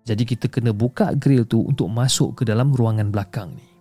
Jadi 0.06 0.22
kita 0.22 0.52
kena 0.52 0.76
buka 0.76 1.16
grill 1.18 1.48
tu 1.48 1.66
untuk 1.66 1.90
masuk 1.90 2.38
ke 2.38 2.44
dalam 2.46 2.70
ruangan 2.76 3.10
belakang 3.10 3.56
ni 3.56 3.75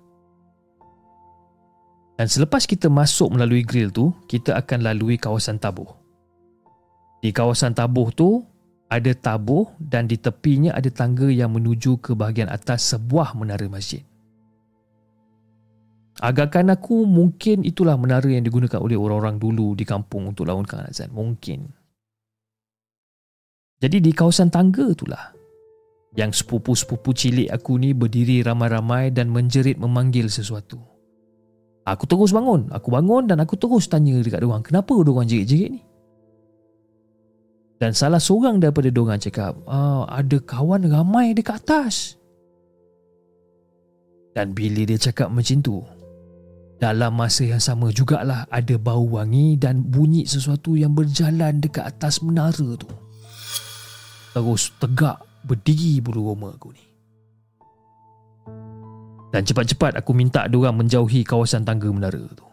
Dan 2.14 2.26
selepas 2.30 2.62
kita 2.62 2.86
masuk 2.86 3.34
melalui 3.34 3.66
grill 3.66 3.90
tu 3.90 4.14
Kita 4.30 4.54
akan 4.54 4.86
lalui 4.86 5.18
kawasan 5.18 5.58
tabuh 5.58 5.90
Di 7.18 7.34
kawasan 7.34 7.74
tabuh 7.74 8.14
tu 8.14 8.42
Ada 8.86 9.14
tabuh 9.18 9.66
dan 9.82 10.06
di 10.06 10.14
tepinya 10.14 10.70
ada 10.76 10.86
tangga 10.94 11.26
yang 11.26 11.50
menuju 11.50 11.98
ke 11.98 12.14
bahagian 12.14 12.46
atas 12.46 12.94
sebuah 12.94 13.34
menara 13.34 13.66
masjid 13.66 14.06
Agakkan 16.22 16.70
aku 16.70 17.02
mungkin 17.02 17.66
itulah 17.66 17.98
menara 17.98 18.30
yang 18.30 18.46
digunakan 18.46 18.78
oleh 18.78 18.94
orang-orang 18.94 19.42
dulu 19.42 19.74
di 19.74 19.82
kampung 19.82 20.30
untuk 20.30 20.46
lawankan 20.46 20.86
azan. 20.86 21.10
Mungkin. 21.10 21.66
Jadi 23.82 23.98
di 23.98 24.14
kawasan 24.14 24.48
tangga 24.54 24.86
itulah 24.94 25.34
yang 26.14 26.30
sepupu-sepupu 26.30 27.10
cilik 27.10 27.50
aku 27.50 27.82
ni 27.82 27.90
berdiri 27.90 28.46
ramai-ramai 28.46 29.10
dan 29.10 29.34
menjerit 29.34 29.74
memanggil 29.74 30.30
sesuatu. 30.30 30.93
Aku 31.84 32.08
terus 32.08 32.32
bangun. 32.32 32.72
Aku 32.72 32.88
bangun 32.88 33.28
dan 33.28 33.44
aku 33.44 33.60
terus 33.60 33.84
tanya 33.92 34.16
dekat 34.24 34.40
diorang, 34.40 34.64
kenapa 34.64 34.96
diorang 35.04 35.28
jerit-jerit 35.28 35.70
ni? 35.76 35.82
Dan 37.76 37.92
salah 37.92 38.22
seorang 38.22 38.56
daripada 38.56 38.88
diorang 38.88 39.20
cakap, 39.20 39.52
ah, 39.68 40.08
ada 40.08 40.40
kawan 40.40 40.88
ramai 40.88 41.36
dekat 41.36 41.60
atas. 41.60 42.16
Dan 44.32 44.56
bila 44.56 44.88
dia 44.88 44.96
cakap 44.96 45.28
macam 45.28 45.60
tu, 45.60 45.84
dalam 46.80 47.12
masa 47.14 47.44
yang 47.44 47.60
sama 47.60 47.92
jugalah 47.92 48.48
ada 48.48 48.74
bau 48.80 49.04
wangi 49.20 49.60
dan 49.60 49.84
bunyi 49.84 50.24
sesuatu 50.24 50.74
yang 50.74 50.96
berjalan 50.96 51.60
dekat 51.60 51.84
atas 51.84 52.24
menara 52.24 52.74
tu. 52.80 52.88
Terus 54.34 54.74
tegak 54.80 55.22
berdiri 55.46 56.02
bulu 56.02 56.32
roma 56.32 56.56
aku 56.56 56.74
ni. 56.74 56.93
Dan 59.34 59.42
cepat-cepat 59.42 59.98
aku 59.98 60.14
minta 60.14 60.46
diorang 60.46 60.78
menjauhi 60.78 61.26
kawasan 61.26 61.66
tangga 61.66 61.90
menara 61.90 62.22
tu. 62.38 62.46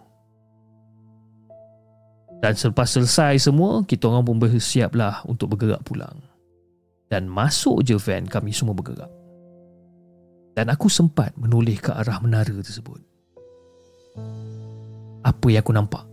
Dan 2.41 2.57
selepas 2.57 2.89
selesai 2.89 3.37
semua, 3.37 3.85
kita 3.85 4.09
orang 4.09 4.25
pun 4.25 4.41
bersiaplah 4.41 5.21
untuk 5.29 5.53
bergerak 5.53 5.85
pulang. 5.85 6.17
Dan 7.05 7.29
masuk 7.29 7.85
je 7.85 8.01
van 8.01 8.25
kami 8.25 8.49
semua 8.49 8.73
bergerak. 8.73 9.13
Dan 10.57 10.73
aku 10.73 10.89
sempat 10.89 11.37
menoleh 11.37 11.77
ke 11.77 11.93
arah 11.93 12.17
menara 12.17 12.49
tersebut. 12.49 12.97
Apa 15.21 15.53
yang 15.53 15.61
aku 15.61 15.73
nampak? 15.77 16.03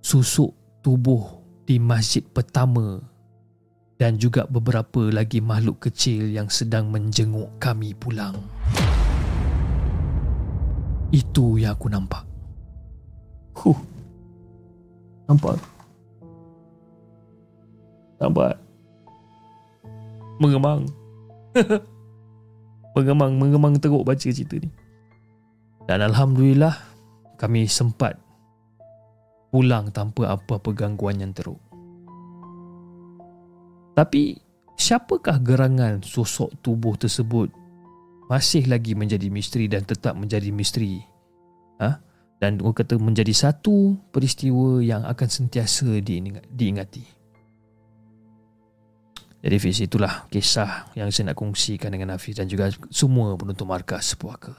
Susuk 0.00 0.56
tubuh 0.80 1.44
di 1.68 1.76
masjid 1.76 2.24
pertama 2.24 3.04
dan 3.98 4.14
juga 4.14 4.46
beberapa 4.46 5.10
lagi 5.10 5.42
makhluk 5.42 5.90
kecil 5.90 6.30
yang 6.30 6.46
sedang 6.46 6.86
menjenguk 6.86 7.50
kami 7.58 7.98
pulang. 7.98 8.38
Itu 11.10 11.58
yang 11.58 11.74
aku 11.74 11.90
nampak. 11.90 12.22
Huh. 13.58 13.78
Nampak? 15.26 15.58
Nampak? 18.22 18.54
Mengemang. 20.38 20.86
mengemang, 22.94 23.32
mengemang 23.34 23.74
teruk 23.82 24.06
baca 24.06 24.22
cerita 24.22 24.54
ni. 24.62 24.70
Dan 25.90 26.06
Alhamdulillah 26.06 26.78
kami 27.34 27.66
sempat 27.66 28.14
pulang 29.50 29.90
tanpa 29.90 30.38
apa-apa 30.38 30.70
gangguan 30.70 31.18
yang 31.18 31.34
teruk. 31.34 31.58
Tapi 33.98 34.38
siapakah 34.78 35.42
gerangan 35.42 36.06
sosok 36.06 36.62
tubuh 36.62 36.94
tersebut 36.94 37.50
masih 38.30 38.70
lagi 38.70 38.94
menjadi 38.94 39.26
misteri 39.26 39.66
dan 39.66 39.82
tetap 39.82 40.14
menjadi 40.14 40.54
misteri. 40.54 41.02
Ha? 41.82 41.98
Dan 42.38 42.62
orang 42.62 42.78
kata 42.78 42.94
menjadi 42.94 43.34
satu 43.34 43.98
peristiwa 44.14 44.78
yang 44.78 45.02
akan 45.02 45.26
sentiasa 45.26 45.98
diingati. 46.46 47.02
Jadi 49.42 49.56
Fiz, 49.58 49.82
itulah 49.82 50.30
kisah 50.30 50.94
yang 50.94 51.10
saya 51.10 51.34
nak 51.34 51.42
kongsikan 51.42 51.90
dengan 51.90 52.14
Hafiz 52.14 52.38
dan 52.38 52.46
juga 52.46 52.70
semua 52.94 53.34
penonton 53.34 53.66
markas 53.66 54.14
sepuaka. 54.14 54.54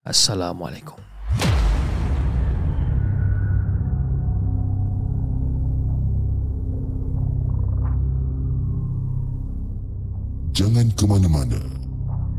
Assalamualaikum. 0.00 1.19
Jangan 10.60 10.92
ke 10.92 11.08
mana-mana. 11.08 11.56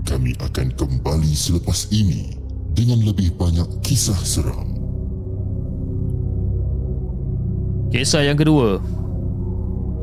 Kami 0.06 0.38
akan 0.38 0.78
kembali 0.78 1.34
selepas 1.34 1.90
ini 1.90 2.38
dengan 2.78 3.02
lebih 3.02 3.34
banyak 3.34 3.66
kisah 3.82 4.22
seram. 4.22 4.78
Kisah 7.90 8.22
yang 8.22 8.38
kedua 8.38 8.78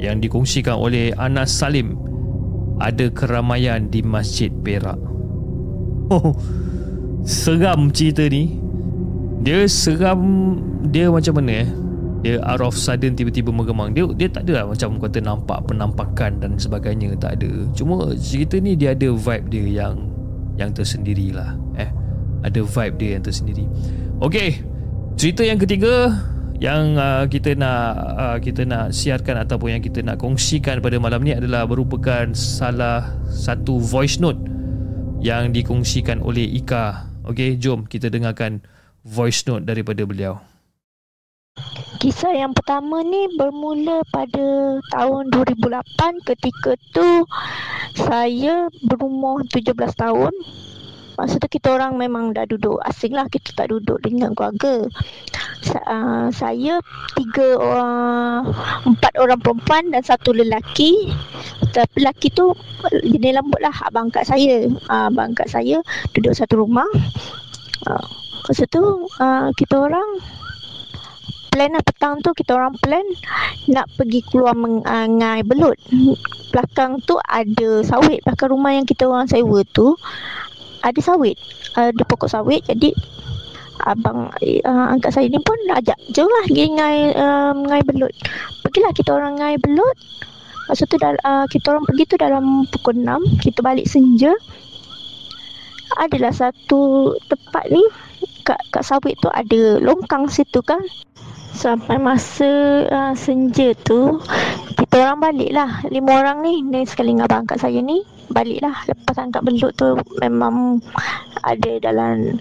yang 0.03 0.19
dikongsikan 0.19 0.75
oleh 0.75 1.15
Anas 1.15 1.55
Salim 1.55 1.95
ada 2.83 3.07
keramaian 3.07 3.87
di 3.87 4.03
Masjid 4.03 4.51
Perak. 4.51 4.99
Oh, 6.11 6.35
seram 7.23 7.95
cerita 7.95 8.27
ni 8.27 8.59
dia 9.47 9.63
seram 9.71 10.59
dia 10.91 11.07
macam 11.07 11.39
mana 11.39 11.63
eh 11.63 11.71
dia 12.25 12.43
out 12.43 12.63
of 12.65 12.75
sudden 12.75 13.15
tiba-tiba 13.15 13.55
mengemang 13.55 13.95
dia 13.95 14.03
dia 14.19 14.27
tak 14.27 14.49
ada 14.51 14.63
lah 14.63 14.75
macam 14.75 14.99
kata 14.99 15.19
nampak 15.23 15.59
penampakan 15.71 16.43
dan 16.43 16.59
sebagainya 16.59 17.15
tak 17.19 17.39
ada 17.39 17.51
cuma 17.77 18.11
cerita 18.19 18.59
ni 18.59 18.75
dia 18.75 18.93
ada 18.97 19.15
vibe 19.15 19.47
dia 19.51 19.87
yang 19.87 19.95
yang 20.59 20.71
tersendiri 20.75 21.31
lah 21.31 21.55
eh 21.79 21.91
ada 22.43 22.61
vibe 22.63 22.97
dia 22.99 23.11
yang 23.19 23.23
tersendiri 23.23 23.67
Okey, 24.19 24.67
cerita 25.15 25.47
yang 25.47 25.63
ketiga 25.63 26.11
yang 26.59 26.99
uh, 26.99 27.23
kita 27.31 27.55
nak 27.55 27.95
uh, 28.19 28.39
kita 28.43 28.67
nak 28.67 28.91
siarkan 28.91 29.47
ataupun 29.47 29.79
yang 29.79 29.83
kita 29.83 30.03
nak 30.03 30.19
kongsikan 30.19 30.83
pada 30.83 30.99
malam 30.99 31.23
ni 31.23 31.39
adalah 31.39 31.71
merupakan 31.71 32.27
salah 32.35 33.15
satu 33.31 33.79
voice 33.79 34.19
note 34.19 34.43
yang 35.23 35.55
dikongsikan 35.55 36.19
oleh 36.19 36.51
Ika. 36.51 37.15
Okey, 37.31 37.63
jom 37.63 37.87
kita 37.87 38.11
dengarkan 38.11 38.59
voice 39.07 39.47
note 39.47 39.63
daripada 39.63 40.03
beliau. 40.03 40.43
Kisah 41.99 42.31
yang 42.31 42.55
pertama 42.55 43.03
ni 43.03 43.27
bermula 43.35 44.07
pada 44.15 44.79
tahun 44.95 45.35
2008 45.35 46.31
ketika 46.31 46.79
tu 46.95 47.27
saya 47.99 48.71
berumur 48.87 49.43
17 49.43 49.75
tahun. 49.99 50.31
Masa 51.19 51.43
tu 51.43 51.51
kita 51.51 51.75
orang 51.75 51.99
memang 51.99 52.31
dah 52.31 52.47
duduk 52.47 52.79
asing 52.87 53.19
lah 53.19 53.27
kita 53.27 53.51
tak 53.51 53.75
duduk 53.75 53.99
dengan 53.99 54.31
keluarga. 54.31 54.87
Sa- 55.67 55.83
uh, 55.91 56.31
saya 56.31 56.79
tiga 57.19 57.59
orang, 57.59 58.55
empat 58.95 59.19
orang 59.19 59.43
perempuan 59.43 59.91
dan 59.91 60.07
satu 60.07 60.31
lelaki. 60.31 61.11
Tapi 61.75 61.99
lelaki 61.99 62.31
tu 62.31 62.55
jenis 62.95 63.43
lembut 63.43 63.59
lah 63.59 63.75
abang 63.91 64.07
kat 64.15 64.23
saya. 64.23 64.71
Uh, 64.87 65.11
abang 65.11 65.35
kat 65.35 65.51
saya 65.51 65.83
duduk 66.15 66.31
satu 66.31 66.63
rumah. 66.63 66.87
Uh, 67.91 68.07
masa 68.47 68.71
tu 68.71 69.11
uh, 69.19 69.51
kita 69.59 69.83
orang 69.83 70.07
plan 71.59 71.75
lah 71.75 71.83
petang 71.83 72.23
tu 72.23 72.31
kita 72.39 72.55
orang 72.55 72.71
plan 72.79 73.03
nak 73.67 73.91
pergi 73.99 74.23
keluar 74.31 74.55
mengai 74.55 75.43
belut. 75.43 75.75
Belakang 76.55 77.03
tu 77.03 77.19
ada 77.19 77.83
sawit 77.83 78.23
belakang 78.23 78.55
rumah 78.55 78.79
yang 78.79 78.87
kita 78.87 79.11
orang 79.11 79.27
sewa 79.27 79.67
tu 79.75 79.99
ada 80.87 81.01
sawit. 81.03 81.35
Ada 81.75 81.99
pokok 82.07 82.31
sawit 82.31 82.63
jadi 82.63 82.95
abang 83.91 84.31
uh, 84.31 84.87
angkat 84.95 85.19
saya 85.19 85.27
ni 85.27 85.43
pun 85.43 85.59
ajak 85.75 85.99
jom 86.15 86.31
lah 86.31 86.47
pergi 86.47 86.79
ngai 86.79 86.99
uh, 87.19 87.51
ngai 87.59 87.83
belut. 87.91 88.15
Pergilah 88.63 88.95
kita 88.95 89.19
orang 89.19 89.43
ngai 89.43 89.59
belut. 89.59 89.99
Masa 90.71 90.87
tu 90.87 90.95
dah, 90.95 91.11
uh, 91.27 91.43
kita 91.51 91.75
orang 91.75 91.91
pergi 91.91 92.07
tu 92.07 92.15
dalam 92.23 92.71
pukul 92.71 93.03
6, 93.03 93.43
kita 93.43 93.67
balik 93.67 93.91
senja. 93.91 94.31
Adalah 95.99 96.31
satu 96.31 97.19
tempat 97.27 97.67
ni 97.67 97.83
kat, 98.47 98.63
kat 98.71 98.87
sawit 98.87 99.19
tu 99.19 99.27
ada 99.27 99.83
longkang 99.83 100.31
situ 100.31 100.63
kan 100.63 100.79
sampai 101.59 101.99
masa 101.99 102.51
uh, 102.87 103.13
senja 103.19 103.75
tu 103.83 104.23
kita 104.79 105.03
orang 105.03 105.19
balik 105.19 105.51
lah 105.51 105.83
lima 105.91 106.23
orang 106.23 106.47
ni 106.47 106.63
ni 106.63 106.87
sekali 106.87 107.11
dengan 107.11 107.27
abang 107.27 107.51
kat 107.51 107.59
saya 107.59 107.83
ni 107.83 108.07
balik 108.31 108.63
lah 108.63 108.79
lepas 108.87 109.19
angkat 109.19 109.43
belut 109.43 109.75
tu 109.75 109.99
memang 110.23 110.79
ada 111.43 111.73
dalam 111.83 112.39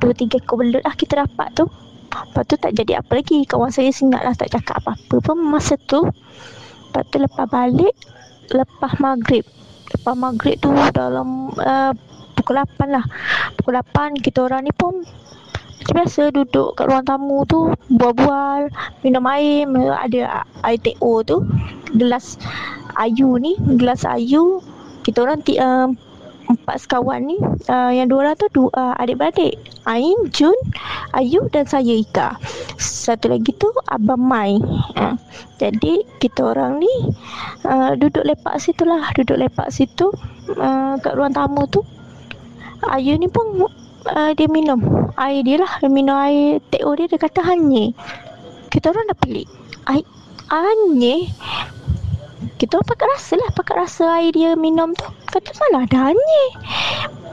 dua 0.00 0.12
tiga 0.12 0.38
ekor 0.40 0.60
belut 0.60 0.82
lah 0.84 0.94
kita 0.94 1.24
dapat 1.24 1.48
tu. 1.56 1.64
Lepas 2.06 2.44
tu 2.48 2.56
tak 2.56 2.72
jadi 2.72 3.00
apa 3.00 3.12
lagi. 3.20 3.44
Kawan 3.44 3.72
saya 3.72 3.92
singat 3.92 4.24
lah 4.24 4.32
tak 4.32 4.52
cakap 4.52 4.80
apa-apa 4.80 5.16
pun. 5.20 5.36
Masa 5.36 5.76
tu 5.76 6.04
lepas 6.04 7.02
tu 7.12 7.16
lepas 7.20 7.46
balik 7.48 7.94
lepas 8.52 8.92
maghrib. 9.00 9.44
Lepas 9.92 10.14
maghrib 10.16 10.56
tu 10.60 10.72
dalam 10.92 11.52
uh, 11.60 11.92
pukul 12.36 12.60
8 12.60 12.88
lah. 12.88 13.04
Pukul 13.60 13.76
8 13.80 14.24
kita 14.24 14.48
orang 14.48 14.64
ni 14.64 14.72
pun 14.72 15.04
macam 15.86 16.02
biasa 16.02 16.34
duduk 16.34 16.74
kat 16.74 16.90
ruang 16.90 17.06
tamu 17.06 17.46
tu 17.46 17.70
bual-bual 17.94 18.66
minum 19.06 19.22
air 19.30 19.70
ada 19.94 20.42
air 20.66 20.82
TO 20.82 21.22
tu 21.22 21.46
gelas 21.94 22.42
ayu 22.98 23.38
ni 23.38 23.54
gelas 23.78 24.02
ayu 24.02 24.58
kita 25.06 25.22
orang 25.22 25.46
ti, 25.46 25.54
uh, 25.62 25.86
empat 26.50 26.82
sekawan 26.82 27.30
ni 27.30 27.38
uh, 27.70 27.94
yang 27.94 28.10
dua 28.10 28.26
orang 28.26 28.34
tu 28.34 28.50
dua 28.50 28.74
uh, 28.74 28.94
adik-beradik 28.98 29.62
Ain, 29.86 30.18
Jun, 30.34 30.58
Ayu 31.14 31.46
dan 31.54 31.62
saya 31.62 31.94
Ika. 31.94 32.42
Satu 32.74 33.30
lagi 33.30 33.54
tu 33.54 33.70
Abang 33.86 34.18
Mai. 34.18 34.58
Uh, 34.98 35.14
jadi 35.62 36.02
kita 36.18 36.50
orang 36.50 36.82
ni 36.82 36.90
uh, 37.62 37.94
duduk 37.94 38.26
lepak 38.26 38.58
situ 38.58 38.82
lah 38.82 39.06
duduk 39.14 39.38
lepak 39.38 39.70
situ 39.70 40.10
uh, 40.58 40.98
kat 40.98 41.14
ruang 41.14 41.30
tamu 41.30 41.70
tu. 41.70 41.86
Ayu 42.90 43.14
ni 43.14 43.30
pun 43.30 43.70
uh, 44.12 44.30
dia 44.34 44.46
minum 44.46 44.78
air 45.18 45.42
dia 45.42 45.58
lah. 45.58 45.72
Dia 45.82 45.90
minum 45.90 46.16
air 46.16 46.62
TO 46.70 46.90
dia 46.94 47.06
dia 47.10 47.18
kata 47.18 47.40
hanya 47.42 47.90
kita 48.70 48.92
orang 48.92 49.10
dah 49.10 49.18
pelik. 49.18 49.48
Air 49.90 50.06
hanya 50.50 51.14
kita 52.56 52.78
orang 52.78 52.88
pakai 52.88 53.06
rasa 53.14 53.34
lah. 53.38 53.50
Pakai 53.54 53.74
rasa 53.78 54.04
air 54.22 54.30
dia 54.30 54.54
minum 54.54 54.94
tu. 54.94 55.06
Kata 55.30 55.50
mana 55.58 55.84
ada 55.84 56.12
hanya 56.12 56.44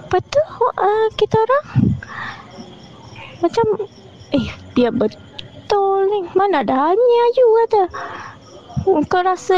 lepas 0.03 0.21
tu 0.29 0.41
uh, 0.77 1.07
kita 1.17 1.41
orang 1.41 1.65
macam 3.41 3.65
eh 4.33 4.47
dia 4.77 4.89
betul 4.93 6.09
ni. 6.09 6.29
Mana 6.37 6.61
ada 6.61 6.93
hanya 6.93 7.17
ayu 7.33 7.47
kata. 7.65 7.83
Kau 8.83 9.23
rasa 9.23 9.55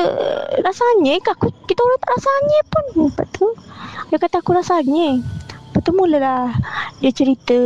rasanya 0.61 1.17
ke? 1.19 1.33
Aku 1.33 1.49
kita 1.65 1.81
orang 1.81 1.99
tak 1.99 2.11
rasanya 2.13 2.59
pun. 2.69 2.85
Lepas 3.09 3.27
tu 3.33 3.47
dia 4.13 4.17
kata 4.21 4.39
aku 4.39 4.53
rasanya 4.53 5.19
mulalah 5.91 6.53
dia 7.03 7.11
cerita 7.11 7.57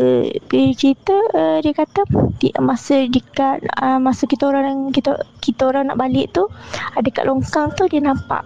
dia 0.50 0.74
cerita 0.74 1.14
uh, 1.34 1.58
dia 1.62 1.74
kata 1.76 2.08
di, 2.42 2.50
masa 2.58 3.06
dekat 3.06 3.62
uh, 3.82 4.00
masa 4.02 4.26
kita 4.26 4.50
orang 4.50 4.90
kita 4.90 5.22
kita 5.44 5.70
orang 5.70 5.94
nak 5.94 6.00
balik 6.00 6.34
tu 6.34 6.48
ada 6.98 7.10
kat 7.10 7.26
longkang 7.30 7.70
tu 7.78 7.86
dia 7.86 8.02
nampak 8.02 8.46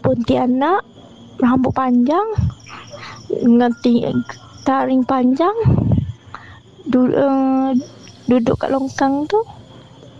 pontianak 0.00 0.84
rambut 1.42 1.72
panjang 1.76 2.24
dengan 3.28 3.74
taring 4.64 5.02
panjang 5.04 5.56
du, 6.86 7.10
uh, 7.12 7.74
duduk 8.30 8.56
kat 8.62 8.70
longkang 8.72 9.26
tu 9.26 9.42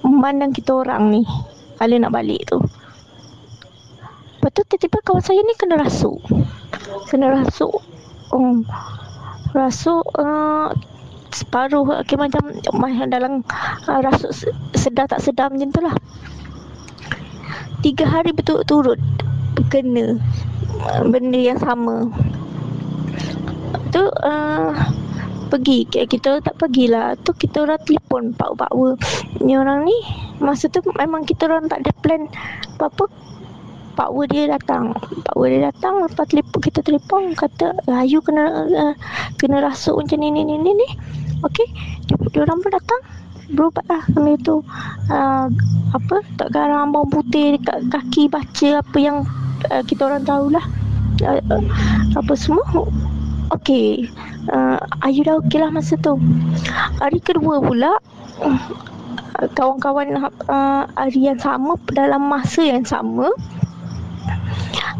memandang 0.04 0.52
kita 0.52 0.82
orang 0.84 1.10
ni 1.10 1.22
kali 1.76 2.00
nak 2.00 2.14
balik 2.14 2.40
tu. 2.48 2.58
Lepas 4.36 4.50
tu 4.54 4.62
tiba-tiba 4.70 4.98
kawan 5.02 5.22
saya 5.26 5.42
ni 5.42 5.58
kena 5.58 5.74
rasuk 5.74 6.22
Kena 7.10 7.34
rasuk 7.34 7.82
um, 8.32 8.66
rasuk 9.52 10.04
uh, 10.18 10.72
separuh 11.30 11.84
okay, 12.00 12.16
macam 12.16 12.48
macam 12.76 13.06
dalam 13.12 13.32
uh, 13.86 14.00
rasuk 14.00 14.32
sedar 14.72 15.06
tak 15.10 15.20
sedar 15.22 15.52
macam 15.52 15.70
tu 15.70 15.80
lah. 15.84 15.94
Tiga 17.84 18.08
hari 18.08 18.32
betul-turut 18.32 18.98
kena 19.68 20.16
uh, 20.86 21.02
benda 21.06 21.38
yang 21.38 21.60
sama. 21.60 22.08
Tu 23.92 24.02
uh, 24.02 24.72
pergi 25.52 25.86
kita 25.86 26.42
tak 26.42 26.56
pergilah. 26.58 27.14
Tu 27.22 27.30
kita 27.36 27.68
orang 27.68 27.80
telefon 27.84 28.34
pak-pak 28.34 28.70
ni 29.44 29.54
orang 29.54 29.86
ni. 29.86 29.96
Masa 30.42 30.68
tu 30.68 30.84
memang 30.96 31.24
kita 31.24 31.48
orang 31.48 31.68
tak 31.70 31.84
ada 31.84 31.92
plan 32.04 32.28
apa-apa 32.76 33.25
Pak 33.96 34.12
Wu 34.12 34.28
dia 34.28 34.44
datang. 34.52 34.92
Pak 35.24 35.34
Wu 35.34 35.48
dia 35.48 35.72
datang 35.72 36.04
Lepas 36.04 36.28
telefon 36.28 36.60
kita 36.60 36.84
telefon 36.84 37.32
Kata 37.32 37.72
Ayu 37.88 38.20
kena 38.20 38.68
uh, 38.68 38.94
Kena 39.40 39.64
rasuk 39.64 39.96
macam 39.96 40.20
ni 40.20 40.28
ni 40.28 40.44
ni 40.44 40.60
ni 40.60 40.70
ni. 40.76 40.88
Okay 41.40 41.64
dia, 42.04 42.44
orang 42.44 42.60
pun 42.60 42.70
datang. 42.76 43.00
Berubat 43.56 43.88
lah 43.88 44.04
Sambil 44.12 44.36
tu. 44.44 44.60
Uh, 45.08 45.48
Apa 45.96 46.20
Tak 46.36 46.52
garam 46.52 46.92
bawang 46.92 47.08
putih 47.08 47.56
Dekat 47.56 47.88
kaki 47.88 48.28
baca 48.28 48.84
Apa 48.84 48.98
yang 49.00 49.24
uh, 49.72 49.82
Kita 49.88 50.12
orang 50.12 50.28
tahulah. 50.28 50.64
Uh, 51.24 51.64
Apa 52.20 52.36
semua. 52.36 52.68
Okay 53.56 54.04
uh, 54.52 54.76
Ayu 55.08 55.24
dah 55.24 55.40
okey 55.40 55.56
lah 55.56 55.72
masa 55.72 55.96
tu. 55.96 56.20
Hari 57.00 57.24
kedua 57.24 57.64
pula 57.64 57.96
uh, 58.44 58.60
Kawan-kawan 59.56 60.20
uh, 60.50 60.84
Hari 60.98 61.32
yang 61.32 61.40
sama 61.40 61.80
Dalam 61.94 62.28
masa 62.28 62.60
yang 62.60 62.84
sama 62.84 63.32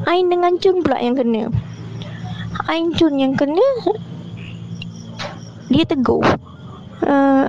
Ain 0.07 0.29
dengan 0.29 0.55
Jun 0.61 0.85
pula 0.85 1.01
yang 1.01 1.17
kena. 1.17 1.49
Ain 2.69 2.93
Jun 2.97 3.21
yang 3.21 3.37
kena 3.37 3.69
Dia 5.73 5.85
tegur. 5.85 6.25
Uh, 7.05 7.47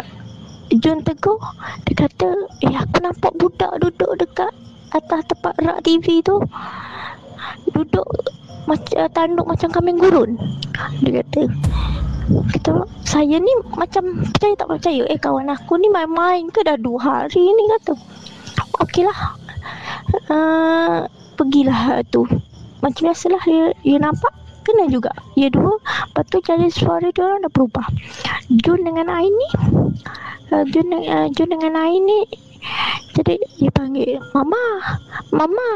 Jun 0.83 0.99
tegur 1.01 1.39
Dia 1.87 2.07
kata 2.07 2.29
Eh 2.59 2.75
aku 2.75 2.99
nampak 2.99 3.31
budak 3.39 3.71
duduk 3.79 4.19
dekat 4.19 4.51
Atas 4.91 5.23
tempat 5.31 5.55
rak 5.63 5.79
TV 5.87 6.19
tu 6.19 6.35
Duduk 7.71 8.07
macam 8.67 9.07
tanduk 9.15 9.47
macam 9.47 9.69
kambing 9.71 9.97
gurun. 9.97 10.35
Dia 10.99 11.23
kata 11.23 11.47
kita 12.27 12.83
saya 13.07 13.39
ni 13.39 13.51
macam 13.71 14.27
percaya 14.27 14.53
tak 14.59 14.67
percaya? 14.67 15.03
Eh 15.07 15.15
kawan 15.15 15.47
aku 15.47 15.79
ni 15.79 15.87
main-main 15.87 16.51
ke 16.51 16.59
dah 16.67 16.75
dua 16.75 16.99
hari 16.99 17.39
ni 17.39 17.63
kata. 17.79 17.95
Okeylah. 18.83 19.19
Uh, 20.27 21.07
pergilah 21.37 22.01
tu. 22.09 22.25
Macam 22.81 23.01
biasalah 23.09 23.41
dia, 23.45 23.65
dia 23.85 23.97
nampak 24.01 24.33
kena 24.67 24.91
juga. 24.91 25.15
Dia 25.39 25.47
dua 25.47 25.79
lepas 25.79 26.25
tu 26.27 26.43
jadi 26.43 26.67
suara 26.67 27.07
dia 27.07 27.23
orang 27.23 27.47
dah 27.47 27.51
berubah. 27.55 27.87
Jun 28.51 28.83
dengan 28.83 29.07
Ain 29.07 29.31
ni 29.31 29.49
uh, 30.51 30.63
Jun, 30.67 30.91
uh, 30.91 31.27
Jun 31.31 31.49
dengan 31.51 31.79
Ain 31.79 32.03
ni 32.03 32.27
Jadi 33.15 33.39
dia 33.59 33.71
panggil 33.71 34.19
Mama 34.35 34.63
Mama. 35.31 35.69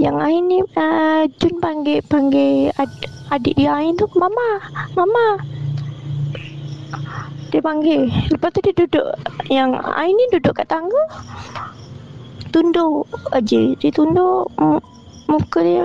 Yang 0.00 0.16
Ain 0.24 0.42
ni 0.48 0.58
uh, 0.64 1.24
Jun 1.36 1.60
panggil 1.60 2.00
Panggil 2.08 2.72
ad- 2.80 3.08
adik 3.32 3.56
dia 3.56 3.76
Ain 3.76 3.96
tu 4.00 4.08
Mama 4.16 4.64
Mama. 4.96 5.40
Dia 7.52 7.60
panggil 7.60 8.08
Lepas 8.32 8.50
tu 8.56 8.60
dia 8.64 8.74
duduk 8.76 9.08
Yang 9.52 9.76
Ain 9.92 10.14
ni 10.16 10.24
duduk 10.32 10.56
kat 10.56 10.68
tangga 10.68 11.04
Tunduk 12.56 13.04
aja 13.36 13.60
Dia 13.76 13.90
tunduk 13.92 14.48
Muka 15.28 15.60
dia 15.60 15.84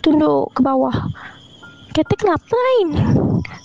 Tunduk 0.00 0.48
ke 0.56 0.64
bawah. 0.64 1.12
Kata 1.92 2.16
kenapa 2.16 2.56
Ain? 2.80 2.96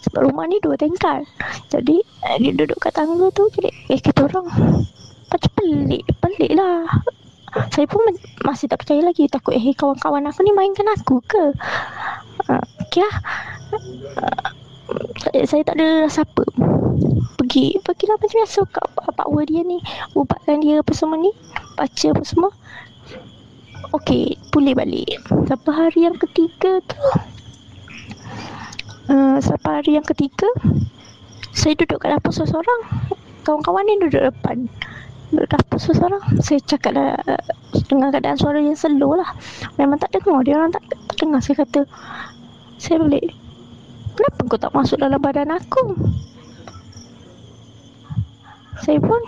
Sebab 0.03 0.27
rumah 0.27 0.43
ni 0.51 0.59
dua 0.59 0.75
tingkat 0.75 1.23
Jadi 1.71 2.03
eh, 2.03 2.35
Dia 2.43 2.51
duduk 2.51 2.83
kat 2.83 2.99
tangga 2.99 3.31
tu 3.31 3.47
Jadi 3.55 3.71
Eh 3.87 4.03
kita 4.03 4.27
orang 4.27 4.43
Macam 5.31 5.51
pelik 5.55 6.03
Pelik 6.19 6.51
lah. 6.51 6.83
Saya 7.71 7.87
pun 7.87 8.03
masih 8.43 8.69
tak 8.69 8.83
percaya 8.83 9.01
lagi. 9.01 9.25
Takut 9.31 9.55
eh 9.55 9.73
kawan-kawan 9.73 10.29
aku 10.29 10.43
ni 10.43 10.53
mainkan 10.53 10.85
aku 10.93 11.23
ke? 11.25 11.55
Uh, 12.45 12.63
Okay 12.85 13.01
lah. 13.01 13.15
Uh, 14.19 14.47
Saya 15.47 15.63
tak 15.67 15.75
ada 15.79 16.07
rasa 16.07 16.23
apa. 16.23 16.43
Pergi 17.37 17.77
Pergilah 17.83 18.15
macam 18.15 18.37
biasa. 18.39 18.59
Pak 19.17 19.27
Wa 19.27 19.41
dia 19.43 19.61
ni 19.63 19.83
Ubatkan 20.15 20.63
dia 20.63 20.79
apa 20.79 20.91
semua 20.95 21.19
ni 21.19 21.31
Baca 21.75 22.07
apa 22.11 22.23
semua. 22.23 22.51
Okey, 23.95 24.35
pulih 24.51 24.75
balik. 24.75 25.21
Sampai 25.47 25.71
hari 25.71 25.99
yang 26.07 26.17
ketiga 26.19 26.83
tu 26.83 26.99
uh, 29.11 29.37
Sampai 29.39 29.71
hari 29.83 29.99
yang 29.99 30.07
ketiga 30.07 30.47
Saya 31.55 31.75
duduk 31.75 32.03
kat 32.03 32.15
dapur 32.15 32.31
seorang 32.31 32.81
Kawan-kawan 33.43 33.83
ni 33.87 33.95
duduk 34.03 34.23
depan. 34.27 34.67
Duduk 35.31 35.47
dapur 35.51 35.79
seorang 35.79 36.23
Saya 36.43 36.59
cakap 36.63 36.95
dah 36.95 37.15
uh, 37.15 37.43
Dengan 37.87 38.11
keadaan 38.11 38.39
suara 38.39 38.59
yang 38.59 38.75
slow 38.75 39.15
lah. 39.15 39.31
Memang 39.75 39.99
tak 39.99 40.15
dengar. 40.15 40.43
Dia 40.43 40.59
orang 40.59 40.71
tak, 40.75 40.83
tak 40.87 41.15
dengar. 41.19 41.39
Saya 41.39 41.63
kata 41.63 41.81
Saya 42.79 43.03
balik 43.03 43.46
Kenapa 44.17 44.41
kau 44.49 44.57
tak 44.57 44.73
masuk 44.73 44.97
dalam 44.97 45.21
badan 45.21 45.53
aku? 45.53 45.93
Saya 48.81 48.97
pun 48.97 49.21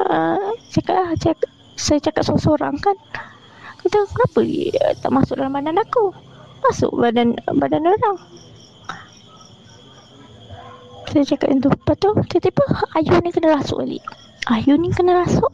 uh, 0.00 0.40
Cakap 0.72 0.94
lah 0.96 1.12
cakap, 1.20 1.50
Saya 1.76 1.98
cakap 2.00 2.22
seorang-seorang 2.24 2.74
kan. 2.80 2.96
Kata 3.84 4.00
kenapa 4.08 4.40
dia 4.48 4.96
tak 4.96 5.12
masuk 5.12 5.36
dalam 5.36 5.52
badan 5.52 5.76
aku? 5.76 6.08
Masuk 6.64 6.96
badan 6.96 7.36
badan 7.52 7.84
orang. 7.84 8.16
Saya 11.12 11.24
cakap 11.28 11.52
macam 11.52 11.68
tu 11.68 11.70
Lepas 11.76 11.96
tu 12.00 12.10
Tiba-tiba 12.32 12.64
Ayu 12.96 13.12
ni 13.20 13.28
kena 13.28 13.60
rasuk 13.60 13.84
balik. 13.84 14.04
Ayu 14.48 14.72
ni 14.80 14.88
kena 14.88 15.20
rasuk. 15.20 15.52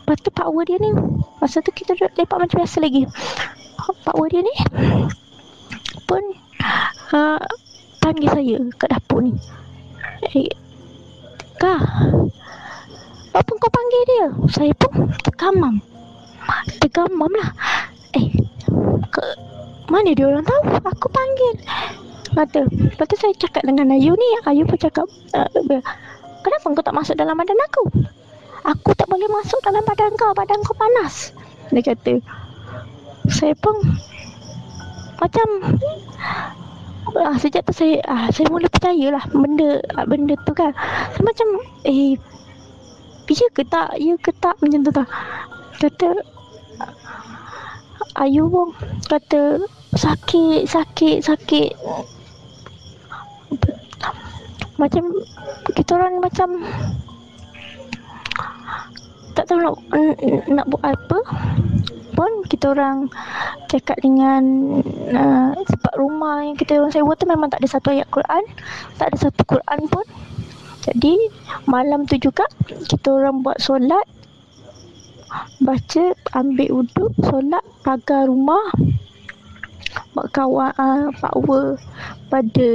Lepas 0.00 0.16
tu 0.24 0.32
Wa 0.32 0.62
dia 0.64 0.80
ni 0.80 0.96
Masa 1.44 1.60
tu 1.60 1.76
kita 1.76 1.92
duduk 1.92 2.16
lepak 2.16 2.40
macam 2.40 2.56
biasa 2.64 2.80
lagi. 2.80 3.04
Wa 4.08 4.26
dia 4.32 4.40
ni 4.40 4.54
Pun 6.08 6.24
uh, 7.12 7.36
Panggil 7.98 8.28
saya 8.30 8.56
Kat 8.78 8.88
dapur 8.94 9.20
ni. 9.22 9.32
Eh 10.30 10.50
Kak 11.58 11.82
Apa 13.34 13.50
kau 13.50 13.70
panggil 13.70 14.02
dia? 14.06 14.26
Saya 14.50 14.72
pun 14.78 15.10
Tergamam. 15.26 15.82
Tergamam 16.80 17.30
lah. 17.30 17.50
Eh 18.16 18.28
ke, 19.10 19.22
Mana 19.90 20.14
dia 20.14 20.26
orang 20.28 20.46
tahu? 20.46 20.62
Aku 20.82 21.06
panggil. 21.10 21.54
Kata 22.34 22.66
Lepas 22.68 23.06
tu 23.10 23.16
saya 23.18 23.34
cakap 23.38 23.62
dengan 23.66 23.94
Ayu 23.94 24.14
ni. 24.14 24.28
Ayu 24.46 24.62
pun 24.66 24.78
cakap 24.78 25.06
uh, 25.34 25.48
Kenapa 26.38 26.64
kau 26.70 26.84
tak 26.84 26.94
masuk 26.94 27.18
dalam 27.18 27.34
badan 27.34 27.58
aku? 27.66 27.84
Aku 28.68 28.90
tak 28.94 29.10
boleh 29.10 29.26
masuk 29.30 29.58
dalam 29.64 29.82
badan 29.82 30.14
kau. 30.14 30.30
Badan 30.34 30.62
kau 30.62 30.76
panas. 30.78 31.34
Dia 31.74 31.82
kata. 31.82 32.22
Saya 33.28 33.54
pun 33.58 33.74
Macam 35.18 35.48
ah, 37.16 37.36
Sejak 37.40 37.64
tu 37.64 37.72
saya 37.72 38.02
ah, 38.04 38.26
Saya 38.28 38.50
mula 38.52 38.68
percayalah 38.68 39.24
Benda 39.32 39.80
ah, 39.96 40.04
Benda 40.04 40.34
tu 40.44 40.52
kan. 40.52 40.72
Saya 41.14 41.22
macam 41.24 41.48
Eh 41.86 42.18
Ya 43.28 43.46
ke 43.52 43.62
tak 43.64 44.00
Ya 44.00 44.16
ke 44.16 44.32
tak 44.40 44.56
Macam 44.60 44.80
tu 44.84 44.92
tak 44.92 45.08
Kata 45.78 46.10
Ayu 48.18 48.48
pun 48.50 48.72
Kata 49.06 49.62
Sakit 49.96 50.68
Sakit 50.68 51.24
Sakit. 51.24 51.72
Macam 54.78 55.10
kita 55.74 55.90
orang 55.98 56.22
macam 56.22 56.62
tak 59.38 59.54
tahu 59.54 59.62
nak 59.62 59.74
nak 60.50 60.66
buat 60.66 60.82
apa 60.82 61.18
pun 62.18 62.42
kita 62.50 62.74
orang 62.74 63.06
cakap 63.70 63.94
dengan 64.02 64.42
uh, 65.14 65.54
sebab 65.54 65.94
rumah 65.94 66.42
yang 66.42 66.58
kita 66.58 66.82
orang 66.82 66.90
sewa 66.90 67.14
tu 67.14 67.30
memang 67.30 67.46
tak 67.46 67.62
ada 67.62 67.70
satu 67.70 67.94
ayat 67.94 68.10
Quran 68.10 68.42
tak 68.98 69.14
ada 69.14 69.30
satu 69.30 69.42
Quran 69.46 69.80
pun 69.86 70.02
jadi 70.82 71.14
malam 71.70 72.10
tu 72.10 72.18
juga 72.18 72.42
kita 72.90 73.22
orang 73.22 73.46
buat 73.46 73.62
solat 73.62 74.02
baca 75.62 76.04
ambil 76.34 76.82
uduk 76.82 77.14
solat 77.22 77.62
pagar 77.86 78.26
rumah 78.26 78.66
Mak 79.88 80.34
kawan 80.34 80.74
uh, 80.76 81.08
Pak 81.16 81.34
Wa 81.46 81.78
pada 82.28 82.70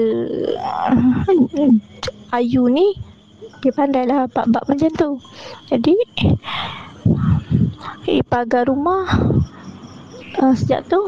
uh, 0.58 2.36
Ayu 2.38 2.71
ni 2.71 2.95
dia 3.63 3.71
pandai 3.71 4.03
lah 4.03 4.27
bab-bab 4.27 4.67
macam 4.67 4.91
tu. 4.91 5.10
Jadi 5.71 5.95
eh, 8.08 8.24
pagar 8.26 8.68
rumah 8.68 9.06
uh, 10.39 10.54
sejak 10.56 10.88
tu 10.89 11.00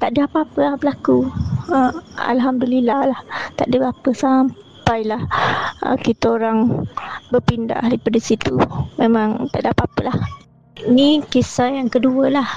tak 0.00 0.16
ada 0.16 0.24
apa-apa 0.28 0.58
lah 0.58 0.74
berlaku. 0.80 1.28
Uh, 1.68 1.92
Alhamdulillah 2.16 3.12
lah 3.12 3.20
tak 3.58 3.72
ada 3.72 3.92
apa 3.92 4.10
sampailah 4.14 5.22
uh, 5.84 5.96
kita 6.00 6.40
orang 6.40 6.86
berpindah 7.30 7.80
daripada 7.84 8.18
situ. 8.20 8.56
Memang 9.00 9.48
tak 9.52 9.66
ada 9.66 9.76
apa-apa 9.76 10.12
lah. 10.12 10.18
Ni 10.86 11.24
kisah 11.32 11.72
yang 11.72 11.88
kedua 11.88 12.28
lah 12.28 12.48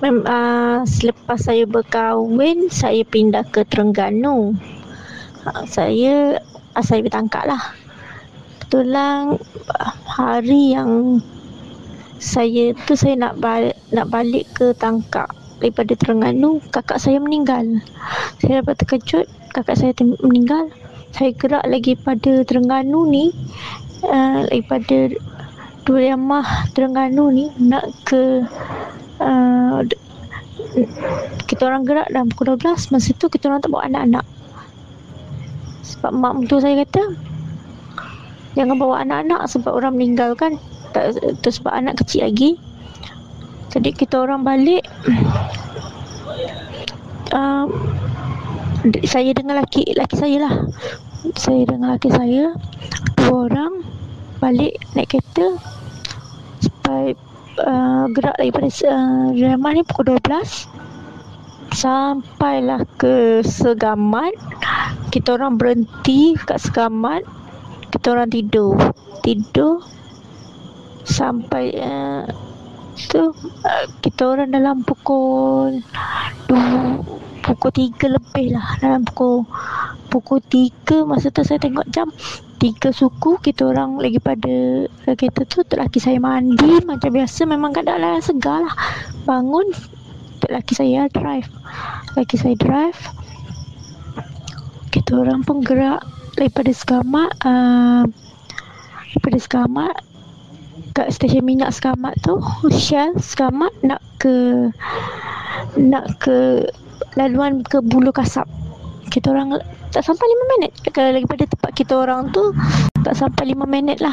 Mem, 0.00 0.24
uh, 0.24 0.80
selepas 0.88 1.36
saya 1.36 1.68
berkahwin 1.68 2.72
saya 2.72 3.04
pindah 3.04 3.44
ke 3.52 3.68
Terengganu. 3.68 4.56
Uh, 5.44 5.62
saya 5.68 6.40
uh, 6.72 6.84
saya 6.84 7.04
bertangkap 7.04 7.44
lah. 7.44 7.60
Uh, 8.72 9.20
hari 10.08 10.72
yang 10.72 11.20
saya 12.20 12.76
tu 12.84 12.92
saya 12.92 13.16
nak 13.16 13.40
balik, 13.40 13.76
nak 13.96 14.12
balik 14.12 14.44
ke 14.52 14.76
Tangkak 14.76 15.32
daripada 15.58 15.96
Terengganu, 15.96 16.60
kakak 16.68 17.00
saya 17.00 17.16
meninggal. 17.16 17.80
Saya 18.44 18.60
dapat 18.60 18.76
terkejut 18.84 19.26
kakak 19.56 19.76
saya 19.80 19.96
meninggal. 20.20 20.68
Saya 21.16 21.32
gerak 21.34 21.64
lagi 21.64 21.96
pada 21.96 22.44
Terengganu 22.44 23.08
ni 23.08 23.32
uh, 24.04 24.46
daripada 24.46 25.10
Duriamah 25.88 26.70
Terengganu 26.76 27.32
ni 27.32 27.48
nak 27.56 27.88
ke 28.04 28.44
Uh, 29.20 29.84
kita 31.44 31.66
orang 31.66 31.82
gerak 31.84 32.08
dalam 32.08 32.30
pukul 32.32 32.56
12 32.56 32.94
masa 32.94 33.10
tu 33.18 33.26
kita 33.26 33.50
orang 33.50 33.60
tak 33.60 33.74
bawa 33.74 33.84
anak-anak 33.90 34.24
sebab 35.82 36.10
mak 36.14 36.32
mentua 36.38 36.62
saya 36.62 36.86
kata 36.86 37.02
jangan 38.54 38.76
bawa 38.78 39.02
anak-anak 39.02 39.40
sebab 39.50 39.72
orang 39.74 39.98
meninggal 39.98 40.32
kan 40.38 40.56
tak, 40.90 41.18
tu 41.40 41.48
sebab 41.50 41.72
anak 41.72 42.02
kecil 42.04 42.26
lagi. 42.26 42.58
Jadi 43.70 43.94
kita 43.94 44.18
orang 44.26 44.42
balik 44.42 44.82
uh, 47.30 47.66
saya 49.06 49.30
dengan 49.30 49.62
laki 49.62 49.94
laki 49.94 50.14
saya 50.18 50.36
lah. 50.42 50.54
Saya 51.38 51.62
dengan 51.68 51.94
laki 51.94 52.10
saya 52.10 52.56
dua 53.14 53.46
orang 53.46 53.86
balik 54.42 54.74
naik 54.98 55.14
kereta. 55.14 55.54
Sampai 56.58 57.14
uh, 57.62 58.04
gerak 58.10 58.36
daripada 58.42 58.68
uh, 58.90 59.30
Jerman 59.38 59.72
ni 59.78 59.82
pukul 59.86 60.18
12 60.18 60.66
sampailah 61.70 62.82
ke 62.98 63.46
Segamat. 63.46 64.34
Kita 65.14 65.38
orang 65.38 65.54
berhenti 65.54 66.34
kat 66.34 66.58
Segamat. 66.58 67.22
Kita 67.94 68.18
orang 68.18 68.34
tidur. 68.34 68.74
Tidur 69.22 69.86
sampai 71.10 71.74
uh, 71.74 72.22
tu 73.10 73.34
uh, 73.34 73.84
kita 73.98 74.22
orang 74.30 74.54
dalam 74.54 74.86
pukul 74.86 75.82
dua, 76.46 77.02
pukul 77.42 77.70
3 77.74 78.16
lebih 78.16 78.54
lah. 78.54 78.78
Dalam 78.78 79.02
pukul 79.02 79.42
pukul 80.06 80.38
3 80.46 81.02
masa 81.08 81.34
tu 81.34 81.42
saya 81.42 81.58
tengok 81.58 81.86
jam 81.90 82.06
tiga 82.60 82.92
suku 82.92 83.40
kita 83.40 83.72
orang 83.72 83.96
lagi 83.96 84.20
pada 84.20 84.84
kereta 85.16 85.48
tu 85.48 85.64
lelaki 85.72 85.98
saya 85.98 86.20
mandi. 86.20 86.84
Macam 86.84 87.10
biasa 87.10 87.48
memang 87.48 87.72
keadaan 87.72 88.20
segar 88.20 88.62
lah. 88.62 88.74
Bangun 89.24 89.72
lelaki 90.46 90.76
saya 90.76 91.08
drive. 91.10 91.48
Lelaki 92.14 92.36
saya 92.36 92.54
drive. 92.60 93.00
Kita 94.90 95.22
orang 95.22 95.46
pun 95.46 95.62
gerak 95.62 96.02
daripada 96.34 96.70
Segamat 96.74 97.30
uh, 97.46 98.02
daripada 99.14 99.38
Segamat 99.38 99.94
dekat 101.00 101.16
stesen 101.16 101.48
minyak 101.48 101.72
sekamat 101.72 102.12
tu 102.20 102.36
Shell 102.68 103.16
sekamat 103.16 103.72
nak 103.80 104.04
ke 104.20 104.68
nak 105.80 106.20
ke 106.20 106.68
laluan 107.16 107.64
ke 107.64 107.80
bulu 107.80 108.12
kasap. 108.12 108.44
Kita 109.08 109.32
orang 109.32 109.56
tak 109.90 110.04
sampai 110.04 110.28
5 110.28 110.52
minit. 110.52 110.72
Kalau 110.92 111.16
daripada 111.16 111.48
tempat 111.48 111.72
kita 111.72 112.04
orang 112.04 112.28
tu 112.36 112.52
tak 113.00 113.16
sampai 113.16 113.56
5 113.56 113.64
minit 113.64 113.96
lah 114.04 114.12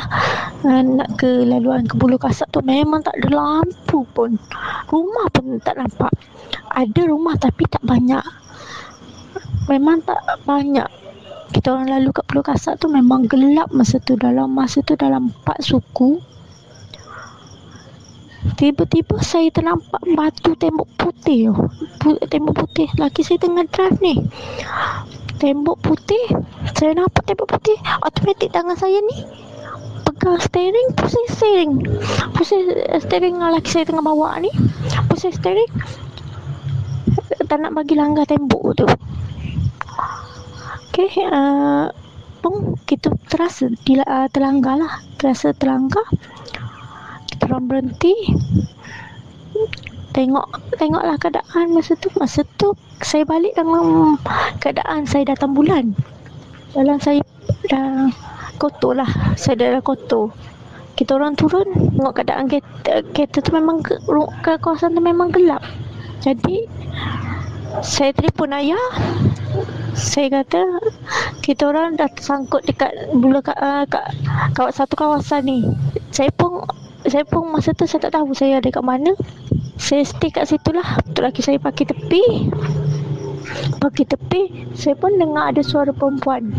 uh, 0.64 0.80
nak 0.80 1.20
ke 1.20 1.44
laluan 1.44 1.84
ke 1.84 2.00
bulu 2.00 2.16
kasap 2.16 2.48
tu. 2.56 2.64
Memang 2.64 3.04
tak 3.04 3.20
ada 3.20 3.36
lampu 3.36 4.08
pun. 4.16 4.40
Rumah 4.88 5.28
pun 5.36 5.60
tak 5.60 5.76
nampak. 5.76 6.16
Ada 6.72 7.04
rumah 7.04 7.36
tapi 7.36 7.68
tak 7.68 7.84
banyak. 7.84 8.24
Memang 9.68 10.08
tak 10.08 10.24
banyak. 10.48 10.88
Kita 11.52 11.76
orang 11.76 12.00
lalu 12.00 12.16
kat 12.16 12.24
Pulau 12.28 12.44
Kasab 12.44 12.76
tu 12.80 12.88
memang 12.88 13.28
gelap 13.28 13.72
masa 13.76 14.00
tu. 14.00 14.16
Dalam 14.16 14.56
masa 14.56 14.80
tu 14.84 14.96
dalam 14.96 15.32
empat 15.32 15.60
suku 15.64 16.37
Tiba-tiba 18.56 19.20
saya 19.20 19.52
ternampak 19.52 20.00
batu 20.16 20.56
tembok 20.56 20.88
putih 20.96 21.52
Tembok 22.32 22.56
putih. 22.64 22.88
Laki 22.96 23.26
saya 23.26 23.44
tengah 23.44 23.68
drive 23.68 24.00
ni. 24.00 24.16
Tembok 25.42 25.84
putih. 25.84 26.32
Saya 26.72 26.96
nampak 26.96 27.28
tembok 27.28 27.52
putih. 27.52 27.76
Automatik 28.00 28.56
tangan 28.56 28.80
saya 28.80 29.04
ni 29.04 29.28
Pegang 30.08 30.40
steering 30.40 30.88
Pusing 30.96 31.28
steering. 31.28 31.72
Pusing 32.32 32.64
steering 33.04 33.36
Laki 33.42 33.68
saya 33.68 33.84
tengah 33.84 34.06
bawa 34.06 34.40
ni. 34.40 34.54
Pusing 35.12 35.36
steering. 35.36 35.72
Tak 37.48 37.60
nak 37.60 37.76
bagi 37.76 38.00
langgar 38.00 38.24
tembok 38.24 38.76
tu. 38.80 38.88
Okay 40.92 41.12
uh, 41.30 41.92
Pun 42.42 42.74
kita 42.88 43.12
terasa 43.28 43.68
uh, 43.68 44.28
Terlanggar 44.32 44.80
lah. 44.80 44.94
Terasa 45.20 45.52
terlanggar 45.52 46.08
orang 47.46 47.70
berhenti. 47.70 48.16
Tengok 50.18 50.74
tengoklah 50.82 51.18
keadaan 51.22 51.78
masa 51.78 51.94
tu. 52.02 52.10
Masa 52.18 52.42
tu 52.58 52.74
saya 53.06 53.22
balik 53.22 53.54
dalam 53.54 54.18
keadaan 54.58 55.06
saya 55.06 55.30
datang 55.30 55.54
bulan. 55.54 55.94
Dalam 56.74 56.98
saya 56.98 57.22
dah 57.70 58.10
kotor 58.58 58.98
lah. 58.98 59.10
Saya 59.38 59.78
dah 59.78 59.82
kotor. 59.86 60.34
Kita 60.98 61.14
orang 61.14 61.38
turun 61.38 61.70
tengok 61.94 62.18
keadaan 62.18 62.50
kereta, 62.50 63.06
kereta 63.14 63.38
tu 63.46 63.54
memang 63.54 63.86
ke, 63.86 64.02
ke 64.42 64.58
kawasan 64.58 64.98
tu 64.98 65.02
memang 65.06 65.30
gelap. 65.30 65.62
Jadi 66.26 66.66
saya 67.86 68.10
telefon 68.18 68.58
ayah. 68.58 68.90
Saya 69.98 70.42
kata 70.42 70.62
kita 71.42 71.74
orang 71.74 71.98
dah 71.98 72.10
tersangkut 72.14 72.62
dekat 72.70 72.94
bulu 73.18 73.42
uh, 73.42 73.86
kat, 73.90 74.06
kat 74.54 74.70
satu 74.74 74.94
kawasan 74.94 75.50
ni. 75.50 75.66
Saya 76.14 76.30
pun 76.34 76.62
saya 77.08 77.24
pun 77.24 77.48
masa 77.52 77.72
tu 77.72 77.88
saya 77.88 78.04
tak 78.08 78.16
tahu 78.20 78.36
saya 78.36 78.60
ada 78.60 78.68
kat 78.68 78.84
mana. 78.84 79.16
Saya 79.80 80.04
stay 80.04 80.28
kat 80.28 80.52
situ 80.52 80.76
lah. 80.76 81.00
Betul 81.08 81.24
lagi 81.24 81.40
saya 81.40 81.56
pakai 81.56 81.88
tepi. 81.88 82.52
Pakai 83.80 84.04
tepi 84.04 84.68
saya 84.76 84.92
pun 85.00 85.16
dengar 85.16 85.56
ada 85.56 85.64
suara 85.64 85.96
perempuan. 85.96 86.52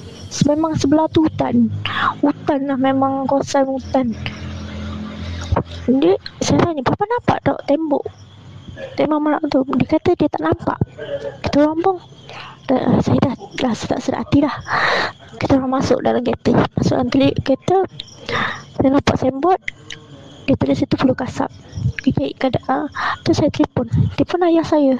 Memang 0.51 0.75
sebelah 0.75 1.07
tu 1.15 1.23
hutan. 1.25 1.71
Hutan 2.19 2.67
lah 2.67 2.79
memang 2.79 3.31
kawasan 3.31 3.71
hutan. 3.71 4.11
Dia 5.87 6.19
saya 6.43 6.59
tanya 6.67 6.83
papa 6.83 7.07
nampak 7.07 7.39
tak 7.47 7.59
tembok? 7.71 8.05
Tembok 8.99 9.21
malam 9.23 9.43
tu? 9.49 9.63
Dia 9.79 9.87
kata 9.97 10.19
dia 10.19 10.29
tak 10.29 10.43
nampak. 10.43 10.79
Kita 11.47 11.65
orang 11.65 11.79
pun 11.81 11.97
dah, 12.67 13.01
saya 13.03 13.19
dah 13.23 13.35
rasa 13.63 13.85
tak 13.87 14.01
sedap 14.03 14.27
hati 14.27 14.45
dah. 14.45 14.55
Kita 15.39 15.59
orang 15.59 15.81
masuk 15.81 15.99
dalam 16.03 16.23
kereta 16.23 16.67
masuk 16.77 16.95
dalam 16.99 17.11
kereta. 17.43 17.79
Saya 18.77 18.89
nampak 18.93 19.17
sembot 19.19 19.61
daripada 20.47 20.73
situ 20.79 20.95
perlu 20.95 21.15
kasap 21.15 21.51
okay, 22.07 22.31
keadaan 22.39 22.87
tu 23.27 23.35
saya 23.35 23.51
telefon. 23.51 23.91
Telefon 24.15 24.47
ayah 24.47 24.67
saya. 24.67 24.95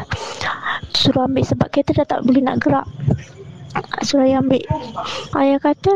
Suruh 0.95 1.27
ambil 1.27 1.47
sebab 1.47 1.69
kereta 1.71 2.03
dah 2.03 2.07
tak 2.07 2.21
boleh 2.27 2.43
nak 2.43 2.63
gerak. 2.63 2.87
Suruh 4.03 4.27
ayah 4.27 4.43
ambil. 4.43 4.63
Ayah 5.37 5.59
kata 5.63 5.95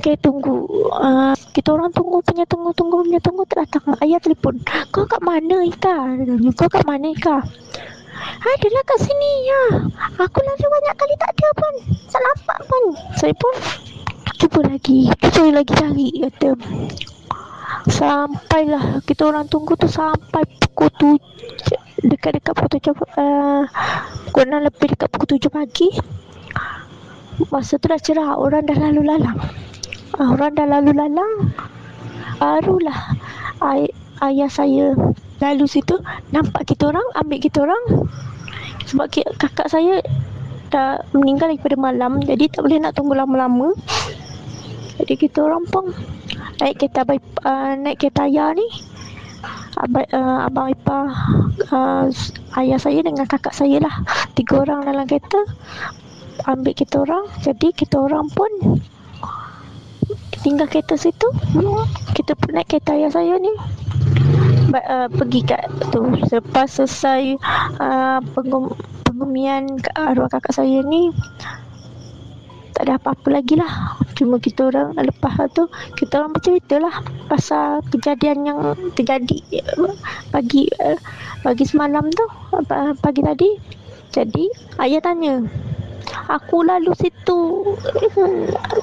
Okay 0.00 0.16
tunggu. 0.20 0.64
Uh, 0.88 1.36
Kita 1.52 1.76
orang 1.76 1.92
tunggu 1.92 2.24
punya 2.24 2.48
tunggu 2.48 2.72
tunggu 2.72 3.04
punya 3.04 3.20
tunggu 3.20 3.42
tak 3.48 3.68
datang. 3.68 3.96
Ayah 4.00 4.18
telefon 4.20 4.60
Kau 4.88 5.04
kat 5.04 5.20
mana 5.20 5.64
Ika? 5.68 5.96
Kau 6.56 6.68
kat 6.68 6.84
mana 6.88 7.12
Ika 7.12 7.44
Adalah 8.44 8.82
kat 8.86 8.98
sini 9.02 9.32
ya. 9.48 9.62
Aku 10.20 10.38
lalu 10.40 10.66
banyak 10.66 10.94
kali 10.94 11.14
tak 11.18 11.30
ada 11.34 11.48
pun. 11.58 11.74
Tak 12.10 12.20
nampak 12.22 12.58
pun. 12.70 12.82
Saya 13.18 13.34
pun 13.34 13.54
cuba 14.38 14.60
lagi. 14.66 15.10
Cuba 15.18 15.50
lagi 15.50 15.72
cari 15.74 16.08
kata. 16.22 16.50
Sampailah 17.84 19.04
kita 19.04 19.28
orang 19.28 19.50
tunggu 19.50 19.76
tu 19.76 19.90
sampai 19.90 20.46
pukul 20.62 20.88
tujuh 20.96 21.80
dekat-dekat 22.04 22.52
pukul 22.52 22.70
tujuh 22.80 22.94
uh, 23.16 23.64
enam 24.40 24.60
lebih 24.66 24.92
dekat 24.92 25.08
pukul 25.08 25.36
tujuh 25.36 25.52
pagi 25.52 25.88
masa 27.48 27.80
tu 27.80 27.88
dah 27.88 27.98
cerah 27.98 28.36
orang 28.36 28.68
dah 28.68 28.76
lalu 28.76 29.02
lalang 29.04 29.38
uh, 30.20 30.28
orang 30.32 30.52
dah 30.52 30.66
lalu 30.68 30.92
lalang 30.92 31.32
barulah 32.36 33.16
ay- 33.64 33.94
ayah 34.20 34.50
saya 34.50 34.92
lalu 35.44 35.68
situ 35.68 36.00
nampak 36.32 36.64
kita 36.64 36.88
orang 36.88 37.04
ambil 37.20 37.38
kita 37.38 37.58
orang. 37.68 37.84
Sebab 38.88 39.06
kakak 39.36 39.68
saya 39.68 40.00
dah 40.72 40.98
meninggal 41.14 41.54
daripada 41.54 41.76
malam 41.78 42.18
jadi 42.24 42.50
tak 42.50 42.64
boleh 42.64 42.80
nak 42.80 42.96
tunggu 42.96 43.14
lama-lama. 43.14 43.76
Jadi 44.98 45.14
kita 45.18 45.44
orang 45.44 45.64
pun 45.68 45.90
naik 46.62 46.80
kereta 46.80 47.04
uh, 47.04 47.72
naik 47.76 48.00
kereta 48.00 48.24
ayah 48.30 48.54
ni. 48.56 48.66
Abang, 49.74 50.06
uh, 50.14 50.46
abang 50.46 50.70
ipar 50.70 51.10
uh, 51.74 52.06
ayah 52.62 52.78
saya 52.78 53.02
dengan 53.02 53.26
kakak 53.26 53.52
saya 53.52 53.82
lah. 53.82 53.94
Tiga 54.38 54.62
orang 54.62 54.86
dalam 54.86 55.04
kereta 55.04 55.42
ambil 56.46 56.74
kita 56.74 57.02
orang. 57.02 57.24
Jadi 57.42 57.74
kita 57.74 57.98
orang 57.98 58.30
pun 58.30 58.80
tinggal 60.46 60.70
kereta 60.70 60.94
situ. 60.94 61.26
Kita 62.14 62.38
pun 62.38 62.54
naik 62.54 62.70
kereta 62.70 62.94
ayah 62.94 63.10
saya 63.10 63.34
ni 63.42 63.50
uh, 64.72 65.08
pergi 65.12 65.40
kat 65.44 65.68
tu. 65.92 66.00
Selepas 66.30 66.80
selesai 66.80 67.36
uh, 67.82 68.18
pengum, 68.32 68.72
pengumian 69.04 69.76
arwah 69.98 70.30
kakak 70.32 70.56
saya 70.56 70.80
ni 70.86 71.12
tak 72.74 72.90
ada 72.90 72.98
apa-apa 72.98 73.38
lagi 73.38 73.54
lah. 73.54 73.98
Cuma 74.18 74.42
kita 74.42 74.70
orang 74.70 74.98
lepas 74.98 75.46
tu 75.54 75.70
kita 75.94 76.22
orang 76.22 76.34
bercerita 76.34 76.82
lah 76.82 76.94
pasal 77.30 77.82
kejadian 77.90 78.46
yang 78.46 78.58
terjadi 78.98 79.38
pagi 80.34 80.66
uh, 80.82 80.98
pagi 81.46 81.64
semalam 81.66 82.10
tu 82.10 82.24
pagi 82.98 83.22
tadi. 83.22 83.50
Jadi 84.14 84.46
ayah 84.78 85.02
tanya 85.02 85.42
Aku 86.28 86.64
lalu 86.64 86.92
situ 86.96 87.40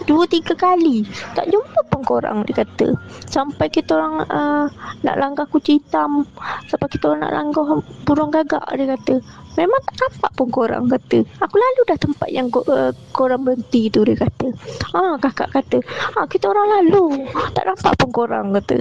Dua 0.05 0.23
tiga 0.29 0.53
kali. 0.57 1.05
Tak 1.37 1.49
jumpa 1.49 1.79
pun 1.89 2.01
korang 2.05 2.43
Dia 2.45 2.65
kata. 2.65 2.93
Sampai 3.29 3.67
kita 3.69 3.97
orang 3.97 4.25
uh, 4.29 4.65
Nak 5.01 5.15
langgar 5.17 5.45
kucing 5.49 5.81
hitam 5.81 6.25
Sampai 6.69 6.87
kita 6.91 7.13
orang 7.13 7.29
nak 7.29 7.33
langgar 7.35 7.65
Burung 8.05 8.29
gagak 8.33 8.65
Dia 8.75 8.97
kata 8.97 9.21
Memang 9.59 9.81
tak 9.83 9.95
nampak 9.99 10.31
pun 10.39 10.47
korang 10.47 10.87
kata. 10.87 11.27
Aku 11.43 11.55
lalu 11.59 11.81
dah 11.87 11.97
tempat 11.99 12.29
yang 12.31 12.47
uh, 12.53 12.91
korang 13.11 13.43
berhenti 13.43 13.91
tu 13.91 14.07
Dia 14.07 14.15
kata. 14.15 14.47
Ah 14.95 15.19
kakak 15.19 15.51
kata. 15.51 15.77
Ah 16.15 16.25
kita 16.27 16.51
orang 16.51 16.67
lalu. 16.79 17.27
Tak 17.51 17.67
nampak 17.67 17.93
pun 17.99 18.09
korang 18.15 18.55
kata. 18.55 18.79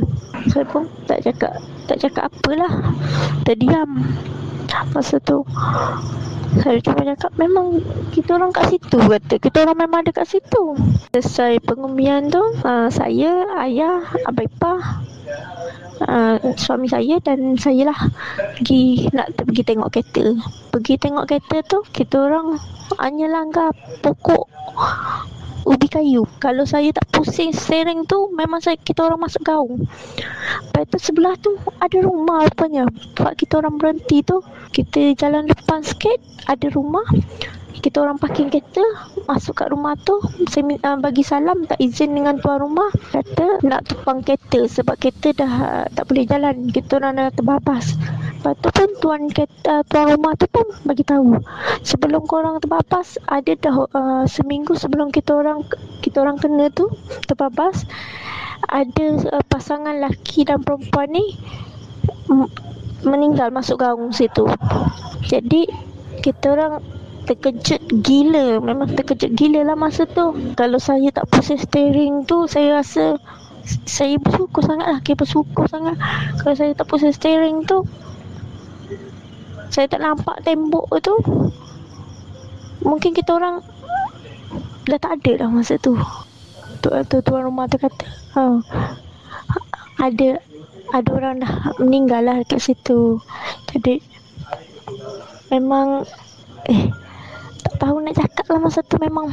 Saya 0.50 0.64
pun 0.66 0.86
tak 1.10 1.26
cakap 1.26 1.58
Tak 1.90 1.98
cakap 1.98 2.30
apalah. 2.30 2.94
Terdiam. 3.42 4.06
Masa 4.94 5.18
tu 5.18 5.42
saya 6.58 6.82
cuma 6.82 7.06
cakap 7.06 7.30
memang 7.38 7.78
kita 8.10 8.34
orang 8.34 8.50
kat 8.50 8.74
situ 8.74 8.98
kata. 8.98 9.38
Kita 9.38 9.62
orang 9.62 9.86
memang 9.86 10.02
ada 10.02 10.10
kat 10.10 10.26
situ. 10.26 10.74
Selesai 11.14 11.62
pengumian 11.62 12.26
tu, 12.26 12.42
uh, 12.66 12.90
saya, 12.90 13.46
ayah, 13.62 14.02
abang 14.26 14.50
ipar, 14.50 14.82
uh, 16.04 16.36
suami 16.56 16.86
saya 16.88 17.20
dan 17.20 17.56
saya 17.60 17.92
lah 17.92 17.98
pergi 18.56 19.08
nak 19.12 19.36
pergi 19.36 19.62
tengok 19.64 19.88
kereta. 19.92 20.24
Pergi 20.70 20.94
tengok 20.96 21.24
kereta 21.28 21.56
tu, 21.66 21.78
kita 21.92 22.30
orang 22.30 22.56
hanya 22.98 23.26
langgar 23.30 23.72
pokok 24.00 24.48
ubi 25.68 25.86
kayu. 25.86 26.24
Kalau 26.40 26.64
saya 26.64 26.90
tak 26.90 27.06
pusing 27.12 27.52
steering 27.52 28.08
tu 28.08 28.32
memang 28.32 28.58
saya 28.64 28.80
kita 28.80 29.06
orang 29.06 29.20
masuk 29.20 29.44
gaung. 29.44 29.84
Lepas 30.72 30.84
tu 30.88 30.98
sebelah 30.98 31.34
tu 31.36 31.54
ada 31.78 31.98
rumah 32.00 32.48
rupanya. 32.48 32.88
Sebab 33.16 33.34
kita 33.36 33.60
orang 33.60 33.76
berhenti 33.76 34.24
tu 34.24 34.40
kita 34.72 35.14
jalan 35.14 35.46
depan 35.46 35.84
sikit 35.84 36.18
ada 36.48 36.66
rumah 36.72 37.04
kita 37.78 38.02
orang 38.02 38.18
parking 38.18 38.50
kereta 38.50 38.82
masuk 39.30 39.62
kat 39.62 39.70
rumah 39.70 39.94
tu 40.02 40.18
saya 40.50 40.66
uh, 40.82 40.98
bagi 40.98 41.22
salam 41.22 41.62
tak 41.70 41.78
izin 41.78 42.12
dengan 42.18 42.42
tuan 42.42 42.58
rumah 42.58 42.90
kata 43.14 43.62
nak 43.62 43.86
tumpang 43.86 44.26
kereta 44.26 44.66
sebab 44.66 44.98
kereta 44.98 45.30
dah 45.38 45.52
uh, 45.62 45.84
tak 45.94 46.04
boleh 46.10 46.26
jalan. 46.26 46.68
Kita 46.74 46.98
orang 46.98 47.22
dah 47.22 47.30
terbabas. 47.30 47.94
Lepas 48.40 48.54
tu 48.58 48.68
pun 48.72 48.90
tuan 48.98 49.20
kereta 49.30 49.80
uh, 49.80 49.82
tuan 49.86 50.18
rumah 50.18 50.34
tu 50.34 50.46
pun 50.50 50.66
bagi 50.82 51.06
tahu. 51.06 51.38
Sebelum 51.86 52.26
korang 52.26 52.58
terbabas 52.58 53.16
ada 53.30 53.52
dah 53.54 53.76
uh, 53.94 54.24
seminggu 54.26 54.74
sebelum 54.74 55.14
kita 55.14 55.38
orang 55.38 55.62
kita 56.02 56.20
orang 56.20 56.36
kena 56.42 56.68
tu 56.74 56.90
terbabas 57.30 57.86
ada 58.66 59.06
uh, 59.30 59.44
pasangan 59.46 59.96
lelaki 59.96 60.44
dan 60.44 60.60
perempuan 60.60 61.08
ni 61.14 61.38
meninggal 63.06 63.48
masuk 63.48 63.80
gaung 63.80 64.12
situ. 64.12 64.44
Jadi 65.24 65.64
kita 66.20 66.52
orang 66.52 66.99
terkejut 67.30 67.78
gila. 68.02 68.58
Memang 68.58 68.90
terkejut 68.98 69.30
gila 69.38 69.62
lah 69.62 69.78
masa 69.78 70.02
tu. 70.10 70.34
Kalau 70.58 70.82
saya 70.82 71.14
tak 71.14 71.30
pusing 71.30 71.62
steering 71.62 72.26
tu 72.26 72.50
saya 72.50 72.82
rasa 72.82 73.14
saya 73.86 74.18
bersyukur 74.18 74.66
sangat 74.66 74.86
lah. 74.90 74.98
Okay, 74.98 75.14
bersyukur 75.14 75.70
sangat. 75.70 75.94
Kalau 76.42 76.54
saya 76.58 76.74
tak 76.74 76.90
pusing 76.90 77.14
steering 77.14 77.62
tu 77.70 77.86
saya 79.70 79.86
tak 79.86 80.02
nampak 80.02 80.42
tembok 80.42 80.90
tu 80.98 81.14
mungkin 82.82 83.14
kita 83.14 83.38
orang 83.38 83.62
dah 84.90 84.98
tak 84.98 85.22
ada 85.22 85.46
lah 85.46 85.48
masa 85.54 85.78
tu. 85.78 85.94
Tu, 86.82 86.90
tu 87.06 87.16
tuan 87.22 87.46
rumah 87.46 87.70
tu 87.70 87.78
kata 87.78 88.08
ha, 88.34 88.58
ada 90.00 90.42
ada 90.90 91.08
orang 91.14 91.38
dah 91.38 91.54
meninggal 91.78 92.26
lah 92.26 92.42
kat 92.42 92.58
situ. 92.58 93.22
Jadi 93.70 94.02
memang 95.54 96.02
eh 96.66 96.90
tahu 97.80 98.04
nak 98.04 98.14
cakap 98.20 98.44
lah 98.52 98.60
masa 98.60 98.84
tu 98.84 99.00
memang 99.00 99.32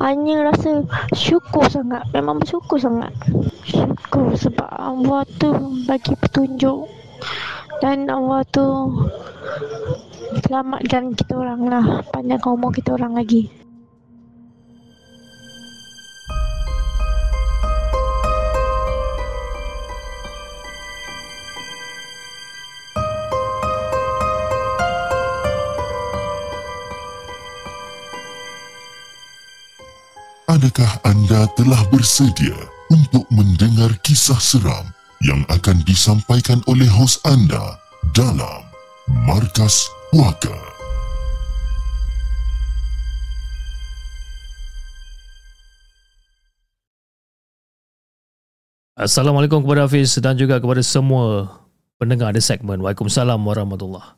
hanya 0.00 0.48
rasa 0.48 0.82
syukur 1.12 1.68
sangat 1.68 2.02
memang 2.16 2.40
bersyukur 2.40 2.80
sangat. 2.80 3.12
Syukur 3.68 4.32
sebab 4.34 4.68
Allah 4.68 5.22
tu 5.38 5.52
bagi 5.84 6.16
petunjuk 6.16 6.88
dan 7.84 8.08
Allah 8.08 8.42
tu 8.48 8.64
selamatkan 10.44 11.14
kita 11.14 11.36
orang 11.36 11.68
lah 11.68 11.84
panjang 12.10 12.42
umur 12.42 12.72
kita 12.74 12.96
orang 12.96 13.16
lagi 13.16 13.63
Adakah 30.64 30.96
anda 31.04 31.44
telah 31.60 31.76
bersedia 31.92 32.56
untuk 32.88 33.28
mendengar 33.28 33.92
kisah 34.00 34.40
seram 34.40 34.88
yang 35.20 35.44
akan 35.52 35.84
disampaikan 35.84 36.64
oleh 36.64 36.88
hos 36.88 37.20
anda 37.28 37.76
dalam 38.16 38.64
Markas 39.28 39.92
Puaka? 40.08 40.56
Assalamualaikum 48.96 49.60
kepada 49.60 49.84
Hafiz 49.84 50.16
dan 50.16 50.40
juga 50.40 50.56
kepada 50.64 50.80
semua 50.80 51.60
pendengar 52.00 52.32
di 52.32 52.40
segmen. 52.40 52.80
Waalaikumsalam 52.80 53.36
warahmatullahi 53.36 54.16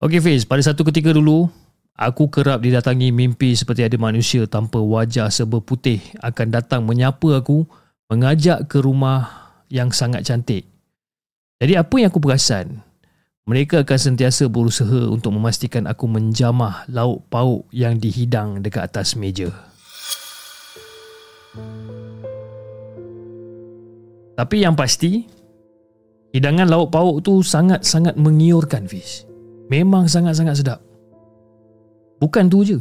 Okey 0.00 0.24
Fiz, 0.24 0.48
pada 0.48 0.64
satu 0.64 0.80
ketika 0.88 1.12
dulu, 1.12 1.52
Aku 1.98 2.30
kerap 2.30 2.62
didatangi 2.62 3.10
mimpi 3.10 3.58
seperti 3.58 3.82
ada 3.82 3.98
manusia 3.98 4.46
tanpa 4.46 4.78
wajah 4.78 5.34
serba 5.34 5.58
putih 5.58 5.98
akan 6.22 6.54
datang 6.54 6.86
menyapa 6.86 7.42
aku, 7.42 7.66
mengajak 8.06 8.70
ke 8.70 8.78
rumah 8.78 9.50
yang 9.66 9.90
sangat 9.90 10.22
cantik. 10.22 10.62
Jadi 11.58 11.74
apa 11.74 11.90
yang 11.98 12.14
aku 12.14 12.22
perasan? 12.22 12.86
Mereka 13.50 13.82
akan 13.82 13.98
sentiasa 13.98 14.46
berusaha 14.46 15.10
untuk 15.10 15.34
memastikan 15.34 15.90
aku 15.90 16.06
menjamah 16.06 16.86
lauk 16.86 17.26
pauk 17.26 17.66
yang 17.74 17.98
dihidang 17.98 18.62
dekat 18.62 18.94
atas 18.94 19.18
meja. 19.18 19.50
Tapi 24.38 24.56
yang 24.62 24.78
pasti, 24.78 25.26
hidangan 26.30 26.70
lauk 26.70 26.94
pauk 26.94 27.26
tu 27.26 27.42
sangat-sangat 27.42 28.14
mengiurkan, 28.14 28.86
Fish. 28.86 29.26
Memang 29.66 30.06
sangat-sangat 30.06 30.62
sedap. 30.62 30.87
Bukan 32.18 32.50
tu 32.50 32.66
je. 32.66 32.78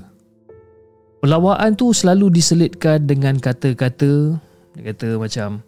Pelawaan 1.21 1.73
tu 1.73 1.93
selalu 1.93 2.37
diselitkan 2.37 3.05
dengan 3.05 3.37
kata-kata 3.41 4.37
dia 4.77 4.93
kata 4.93 5.17
macam 5.17 5.65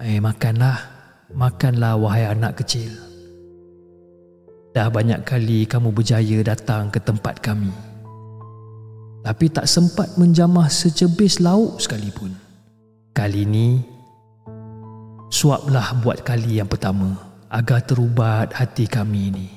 Eh 0.00 0.20
makanlah. 0.20 0.78
Makanlah 1.36 2.00
wahai 2.00 2.24
anak 2.28 2.64
kecil. 2.64 2.88
Dah 4.72 4.88
banyak 4.88 5.24
kali 5.24 5.68
kamu 5.68 5.92
berjaya 5.92 6.38
datang 6.44 6.88
ke 6.88 7.00
tempat 7.00 7.40
kami. 7.44 7.72
Tapi 9.20 9.46
tak 9.52 9.66
sempat 9.68 10.16
menjamah 10.16 10.70
secebis 10.70 11.42
lauk 11.42 11.82
sekalipun. 11.82 12.32
Kali 13.16 13.48
ini 13.48 13.80
Suaplah 15.32 15.96
buat 16.04 16.20
kali 16.20 16.60
yang 16.60 16.68
pertama 16.68 17.16
Agar 17.48 17.80
terubat 17.80 18.52
hati 18.52 18.84
kami 18.84 19.32
ini 19.32 19.55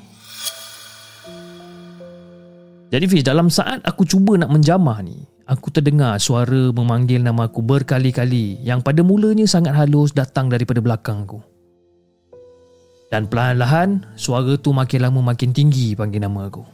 jadi 2.89 3.05
Fiz, 3.05 3.21
dalam 3.21 3.53
saat 3.53 3.85
aku 3.85 4.01
cuba 4.01 4.33
nak 4.33 4.49
menjamah 4.49 5.05
ni, 5.05 5.21
aku 5.45 5.69
terdengar 5.69 6.17
suara 6.17 6.73
memanggil 6.73 7.21
nama 7.21 7.45
aku 7.45 7.61
berkali-kali 7.61 8.57
yang 8.65 8.81
pada 8.81 9.05
mulanya 9.05 9.45
sangat 9.45 9.77
halus 9.77 10.09
datang 10.09 10.49
daripada 10.49 10.81
belakang 10.81 11.29
aku. 11.29 11.37
Dan 13.13 13.29
perlahan-lahan, 13.29 14.05
suara 14.17 14.57
tu 14.57 14.73
makin 14.73 15.05
lama 15.05 15.21
makin 15.33 15.53
tinggi 15.53 15.93
panggil 15.93 16.21
nama 16.25 16.49
aku. 16.49 16.65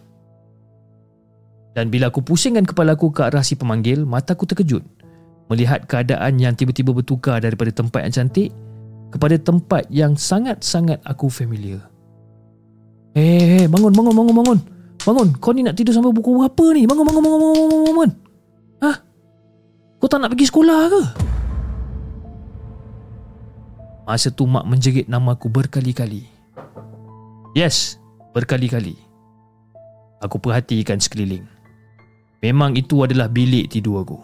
Dan 1.75 1.91
bila 1.91 2.07
aku 2.07 2.23
pusingkan 2.23 2.63
kepala 2.63 2.95
aku 2.95 3.11
ke 3.11 3.27
arah 3.27 3.43
si 3.43 3.59
pemanggil, 3.59 4.07
mata 4.07 4.35
aku 4.35 4.47
terkejut 4.47 4.83
melihat 5.51 5.83
keadaan 5.85 6.39
yang 6.41 6.55
tiba-tiba 6.57 6.95
bertukar 6.95 7.37
daripada 7.43 7.69
tempat 7.69 8.07
yang 8.07 8.13
cantik 8.23 8.49
kepada 9.11 9.35
tempat 9.35 9.83
yang 9.91 10.15
sangat-sangat 10.15 11.03
aku 11.03 11.27
familiar. 11.27 11.83
Eh, 13.15 13.19
hey, 13.19 13.43
hey, 13.59 13.65
bangun, 13.67 13.91
bangun, 13.91 14.15
bangun, 14.15 14.35
bangun. 14.43 14.59
Bangun, 15.05 15.37
kau 15.37 15.53
ni 15.53 15.61
nak 15.61 15.77
tidur 15.77 15.93
sampai 15.93 16.09
pukul 16.09 16.41
berapa 16.41 16.65
ni? 16.73 16.89
Bangun, 16.89 17.05
bangun, 17.05 17.21
bangun, 17.21 17.39
bangun, 17.39 17.55
bangun, 17.69 17.85
bangun. 17.93 18.11
Ha? 18.81 18.91
Kau 20.01 20.09
tak 20.09 20.17
nak 20.17 20.33
pergi 20.33 20.49
sekolah 20.49 20.81
ke? 20.89 21.01
Masa 24.05 24.29
tu 24.33 24.49
mak 24.49 24.65
menjerit 24.65 25.05
nama 25.05 25.37
aku 25.37 25.45
berkali-kali. 25.49 26.25
Yes, 27.53 28.01
berkali-kali. 28.33 28.97
Aku 30.25 30.41
perhatikan 30.41 30.97
sekeliling. 30.97 31.45
Memang 32.41 32.73
itu 32.73 33.01
adalah 33.05 33.29
bilik 33.29 33.69
tidur 33.69 34.01
aku. 34.01 34.17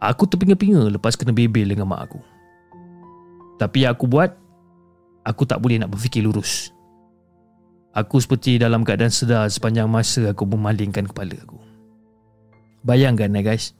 Aku 0.00 0.24
terpinga-pinga 0.24 0.88
lepas 0.88 1.16
kena 1.16 1.36
bebel 1.36 1.68
dengan 1.68 1.88
mak 1.88 2.08
aku. 2.08 2.20
Tapi 3.60 3.84
yang 3.84 3.92
aku 3.92 4.08
buat, 4.08 4.32
aku 5.24 5.42
tak 5.44 5.60
boleh 5.60 5.80
nak 5.80 5.92
berfikir 5.92 6.24
lurus. 6.24 6.72
Aku 7.96 8.20
seperti 8.20 8.60
dalam 8.60 8.84
keadaan 8.84 9.12
sedar 9.12 9.48
sepanjang 9.48 9.88
masa 9.88 10.28
aku 10.30 10.44
memalingkan 10.44 11.08
kepala 11.08 11.34
aku. 11.40 11.58
Bayangkan 12.84 13.32
ya 13.32 13.42
guys. 13.42 13.72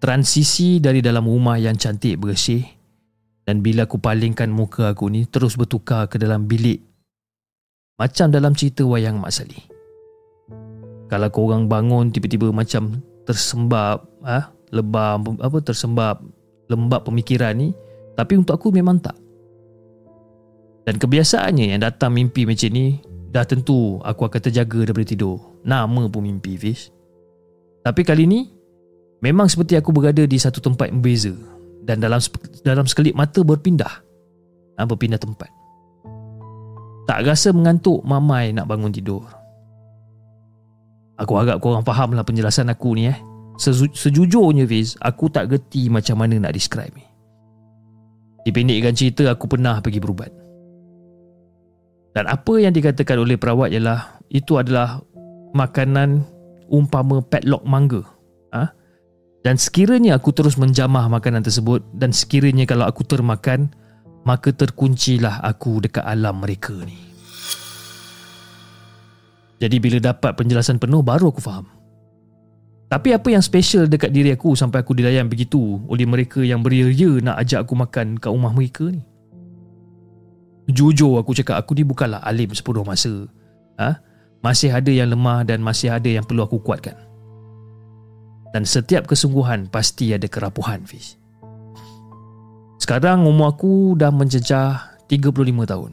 Transisi 0.00 0.80
dari 0.80 1.04
dalam 1.04 1.28
rumah 1.28 1.60
yang 1.60 1.76
cantik 1.76 2.16
bersih 2.16 2.64
dan 3.44 3.60
bila 3.60 3.84
aku 3.84 4.00
palingkan 4.00 4.48
muka 4.48 4.96
aku 4.96 5.12
ni 5.12 5.28
terus 5.28 5.60
bertukar 5.60 6.08
ke 6.08 6.16
dalam 6.16 6.48
bilik 6.48 6.80
macam 8.00 8.32
dalam 8.32 8.56
cerita 8.56 8.80
wayang 8.80 9.20
Mak 9.20 9.28
Salih. 9.28 9.60
Kalau 11.12 11.28
kau 11.28 11.52
orang 11.52 11.68
bangun 11.68 12.08
tiba-tiba 12.08 12.48
macam 12.48 13.04
tersembab 13.28 14.00
ah 14.24 14.40
ha? 14.40 14.40
lebam 14.72 15.36
apa 15.36 15.58
tersembab 15.60 16.24
lembab 16.72 17.04
pemikiran 17.04 17.52
ni 17.52 17.76
tapi 18.16 18.40
untuk 18.40 18.56
aku 18.56 18.72
memang 18.72 18.96
tak. 19.04 19.18
Dan 20.90 20.98
kebiasaannya 20.98 21.70
yang 21.70 21.86
datang 21.86 22.10
mimpi 22.10 22.42
macam 22.42 22.74
ni 22.74 22.98
Dah 23.30 23.46
tentu 23.46 24.02
aku 24.02 24.26
akan 24.26 24.40
terjaga 24.42 24.82
daripada 24.82 25.06
tidur. 25.06 25.38
Nama 25.62 26.10
pun 26.10 26.26
mimpi 26.26 26.58
Fish. 26.58 26.90
Tapi 27.86 28.02
kali 28.02 28.26
ni 28.26 28.50
memang 29.22 29.46
seperti 29.46 29.78
aku 29.78 29.94
berada 29.94 30.26
di 30.26 30.34
satu 30.34 30.58
tempat 30.58 30.90
yang 30.90 30.98
berbeza 30.98 31.32
dan 31.86 32.02
dalam 32.02 32.18
dalam 32.66 32.84
sekelip 32.90 33.14
mata 33.14 33.46
berpindah. 33.46 34.02
Ha, 34.76 34.82
berpindah 34.82 35.22
tempat. 35.22 35.46
Tak 37.06 37.22
rasa 37.22 37.54
mengantuk 37.54 38.02
mamai 38.02 38.50
nak 38.50 38.66
bangun 38.66 38.90
tidur. 38.90 39.22
Aku 41.22 41.38
harap 41.38 41.62
korang 41.62 41.86
faham 41.86 42.18
lah 42.18 42.26
penjelasan 42.26 42.66
aku 42.66 42.98
ni 42.98 43.14
eh. 43.14 43.18
Seju- 43.60 43.92
sejujurnya 43.92 44.64
Fiz, 44.64 44.96
aku 44.98 45.28
tak 45.28 45.52
gerti 45.52 45.92
macam 45.92 46.16
mana 46.18 46.40
nak 46.40 46.56
describe 46.56 46.96
ni. 46.96 47.04
Dipendekkan 48.48 48.96
cerita, 48.96 49.28
aku 49.28 49.52
pernah 49.52 49.84
pergi 49.84 50.00
berubat. 50.00 50.39
Dan 52.10 52.26
apa 52.26 52.54
yang 52.58 52.74
dikatakan 52.74 53.22
oleh 53.22 53.38
perawat 53.38 53.70
ialah 53.70 54.18
itu 54.30 54.58
adalah 54.58 54.98
makanan 55.54 56.26
umpama 56.70 57.22
padlock 57.22 57.62
mangga. 57.62 58.02
Ha? 58.50 58.70
Dan 59.40 59.56
sekiranya 59.56 60.18
aku 60.18 60.34
terus 60.34 60.58
menjamah 60.58 61.06
makanan 61.06 61.46
tersebut 61.46 61.86
dan 61.96 62.10
sekiranya 62.10 62.66
kalau 62.66 62.84
aku 62.84 63.06
termakan, 63.06 63.70
maka 64.26 64.52
terkuncilah 64.52 65.40
aku 65.40 65.80
dekat 65.80 66.04
alam 66.04 66.42
mereka 66.42 66.74
ni. 66.82 66.98
Jadi 69.60 69.76
bila 69.76 70.00
dapat 70.00 70.34
penjelasan 70.40 70.80
penuh 70.80 71.04
baru 71.04 71.30
aku 71.30 71.40
faham. 71.44 71.68
Tapi 72.90 73.14
apa 73.14 73.28
yang 73.30 73.44
special 73.44 73.86
dekat 73.86 74.10
diri 74.10 74.34
aku 74.34 74.58
sampai 74.58 74.82
aku 74.82 74.98
dilayan 74.98 75.30
begitu 75.30 75.78
oleh 75.86 76.08
mereka 76.10 76.42
yang 76.42 76.58
beria-ria 76.58 77.22
nak 77.22 77.38
ajak 77.38 77.62
aku 77.62 77.78
makan 77.78 78.18
kat 78.18 78.34
rumah 78.34 78.50
mereka 78.50 78.90
ni? 78.90 79.04
Jujur 80.70 81.18
aku 81.18 81.34
cakap 81.34 81.58
aku 81.58 81.74
ni 81.74 81.82
bukanlah 81.82 82.22
alim 82.22 82.54
sepenuh 82.54 82.86
masa. 82.86 83.26
Ha? 83.80 83.98
Masih 84.40 84.70
ada 84.70 84.88
yang 84.88 85.10
lemah 85.12 85.44
dan 85.44 85.60
masih 85.60 85.90
ada 85.90 86.06
yang 86.06 86.24
perlu 86.24 86.46
aku 86.46 86.62
kuatkan. 86.62 86.96
Dan 88.50 88.66
setiap 88.66 89.06
kesungguhan 89.06 89.70
pasti 89.70 90.10
ada 90.10 90.26
kerapuhan, 90.26 90.82
Fiz. 90.82 91.20
Sekarang 92.80 93.22
umur 93.28 93.54
aku 93.54 93.94
dah 93.94 94.10
menjejah 94.10 94.98
35 95.06 95.70
tahun. 95.70 95.92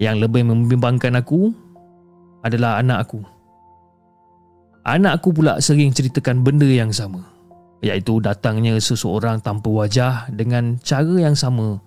Yang 0.00 0.16
lebih 0.24 0.42
membimbangkan 0.48 1.20
aku 1.20 1.52
adalah 2.40 2.80
anak 2.80 3.08
aku. 3.08 3.20
Anak 4.84 5.20
aku 5.20 5.40
pula 5.40 5.60
sering 5.60 5.92
ceritakan 5.92 6.44
benda 6.44 6.68
yang 6.68 6.92
sama. 6.92 7.24
Iaitu 7.84 8.20
datangnya 8.20 8.76
seseorang 8.80 9.44
tanpa 9.44 9.68
wajah 9.68 10.28
dengan 10.32 10.80
cara 10.80 11.20
yang 11.20 11.36
sama 11.36 11.80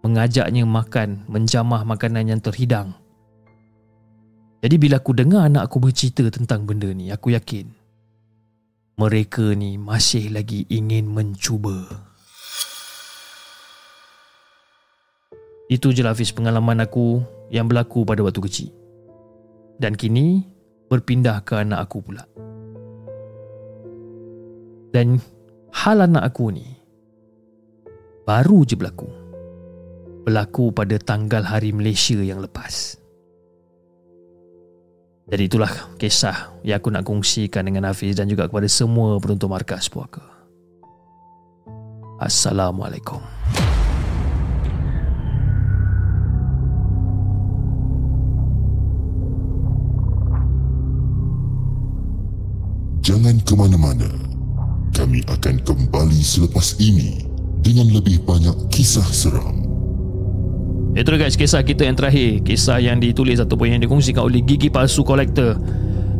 mengajaknya 0.00 0.64
makan, 0.64 1.24
menjamah 1.28 1.84
makanan 1.84 2.32
yang 2.32 2.40
terhidang. 2.40 2.96
Jadi 4.60 4.76
bila 4.76 5.00
aku 5.00 5.16
dengar 5.16 5.48
anak 5.48 5.72
aku 5.72 5.80
bercerita 5.80 6.28
tentang 6.28 6.68
benda 6.68 6.92
ni, 6.92 7.08
aku 7.08 7.32
yakin 7.32 7.80
mereka 9.00 9.56
ni 9.56 9.80
masih 9.80 10.28
lagi 10.28 10.68
ingin 10.68 11.08
mencuba. 11.08 11.88
Itu 15.72 15.96
je 15.96 16.04
lah 16.04 16.12
Hafiz 16.12 16.36
pengalaman 16.36 16.84
aku 16.84 17.24
yang 17.48 17.64
berlaku 17.64 18.04
pada 18.04 18.20
waktu 18.20 18.44
kecil. 18.44 18.68
Dan 19.80 19.96
kini 19.96 20.44
berpindah 20.92 21.40
ke 21.40 21.56
anak 21.56 21.88
aku 21.88 22.04
pula. 22.04 22.28
Dan 24.92 25.16
hal 25.72 26.04
anak 26.04 26.34
aku 26.34 26.52
ni 26.52 26.68
baru 28.28 28.68
je 28.68 28.76
berlaku. 28.76 29.19
Berlaku 30.20 30.68
pada 30.68 31.00
tanggal 31.00 31.40
hari 31.40 31.72
Malaysia 31.72 32.20
yang 32.20 32.44
lepas. 32.44 33.00
Jadi 35.30 35.46
itulah 35.46 35.70
kisah 35.94 36.58
yang 36.66 36.82
aku 36.82 36.90
nak 36.90 37.06
kongsikan 37.06 37.62
dengan 37.62 37.86
Hafiz 37.86 38.18
dan 38.18 38.26
juga 38.26 38.50
kepada 38.50 38.66
semua 38.66 39.14
penonton 39.22 39.46
markas 39.46 39.86
puaka. 39.86 40.26
Assalamualaikum. 42.18 43.22
Jangan 53.00 53.38
ke 53.46 53.54
mana-mana. 53.54 54.10
Kami 54.92 55.24
akan 55.30 55.62
kembali 55.64 56.20
selepas 56.20 56.76
ini 56.82 57.24
dengan 57.62 57.88
lebih 57.94 58.20
banyak 58.26 58.68
kisah 58.68 59.06
seram. 59.08 59.69
Itu 60.90 61.14
guys 61.14 61.38
kisah 61.38 61.62
kita 61.62 61.86
yang 61.86 61.94
terakhir. 61.94 62.42
Kisah 62.42 62.82
yang 62.82 62.98
ditulis 62.98 63.38
ataupun 63.38 63.78
yang 63.78 63.80
dikongsikan 63.82 64.26
oleh 64.26 64.42
Gigi 64.42 64.66
Palsu 64.66 65.06
Collector 65.06 65.54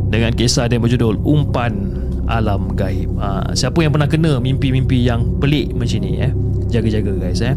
Dengan 0.07 0.31
kisah 0.31 0.71
yang 0.71 0.79
berjudul 0.79 1.19
Umpan 1.27 1.99
Alam 2.31 2.71
Gaib. 2.71 3.11
Ha, 3.19 3.51
Siapa 3.51 3.83
yang 3.83 3.91
pernah 3.91 4.07
kena 4.07 4.39
mimpi-mimpi 4.39 5.03
yang 5.03 5.39
pelik 5.43 5.75
macam 5.75 5.99
ni 5.99 6.23
eh? 6.23 6.31
Jaga-jaga 6.71 7.11
guys 7.19 7.43
eh? 7.43 7.55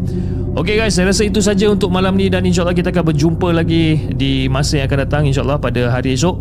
Okay 0.59 0.75
guys 0.75 0.91
saya 0.95 1.11
rasa 1.11 1.23
itu 1.23 1.39
saja 1.39 1.71
untuk 1.71 1.87
malam 1.87 2.19
ni 2.19 2.27
Dan 2.27 2.43
insyaAllah 2.43 2.75
kita 2.75 2.91
akan 2.91 3.15
berjumpa 3.15 3.47
lagi 3.55 4.11
Di 4.11 4.51
masa 4.51 4.83
yang 4.83 4.91
akan 4.91 4.99
datang 5.07 5.23
insyaAllah 5.23 5.59
pada 5.63 5.87
hari 5.87 6.19
esok. 6.19 6.35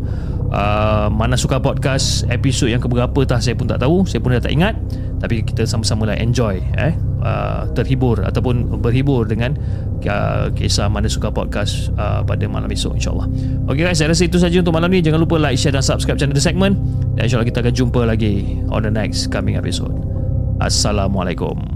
Uh, 0.51 1.07
Mana 1.11 1.39
suka 1.39 1.63
podcast 1.63 2.27
episod 2.31 2.67
yang 2.67 2.83
keberapa 2.83 3.23
tah 3.27 3.39
saya 3.39 3.55
pun 3.55 3.71
tak 3.71 3.83
tahu. 3.83 4.07
Saya 4.07 4.19
pun 4.23 4.35
dah 4.35 4.43
tak 4.43 4.55
ingat. 4.55 4.75
Tapi 5.23 5.47
kita 5.47 5.67
sama-sama 5.67 6.11
lah 6.11 6.19
enjoy 6.19 6.59
eh 6.79 7.14
uh, 7.25 7.67
terhibur 7.73 8.23
ataupun 8.23 8.79
berhibur 8.79 9.25
dengan 9.25 9.57
uh, 10.07 10.53
kisah 10.53 10.87
mana 10.87 11.11
suka 11.11 11.33
podcast 11.33 11.91
uh, 11.97 12.21
pada 12.23 12.47
malam 12.47 12.69
esok 12.71 13.01
insyaAllah. 13.01 13.27
Ok 13.67 13.81
guys 13.83 13.99
saya 13.99 14.13
rasa 14.13 14.29
itu 14.29 14.39
saja 14.39 14.61
untuk 14.61 14.77
malam 14.77 14.93
ni. 14.93 15.01
Jangan 15.03 15.19
lupa 15.25 15.41
like 15.41 15.59
share 15.59 15.75
dan 15.75 15.83
subscribe 15.83 16.21
channel 16.21 16.37
The 16.37 16.45
Segment. 16.45 16.77
Dan 17.19 17.27
insyaAllah 17.27 17.49
kita 17.49 17.65
akan 17.65 17.75
jumpa 17.75 18.01
lagi 18.07 18.61
on 18.69 18.85
the 18.85 18.93
next 18.93 19.33
coming 19.33 19.59
episode. 19.59 19.93
Assalamualaikum 20.63 21.74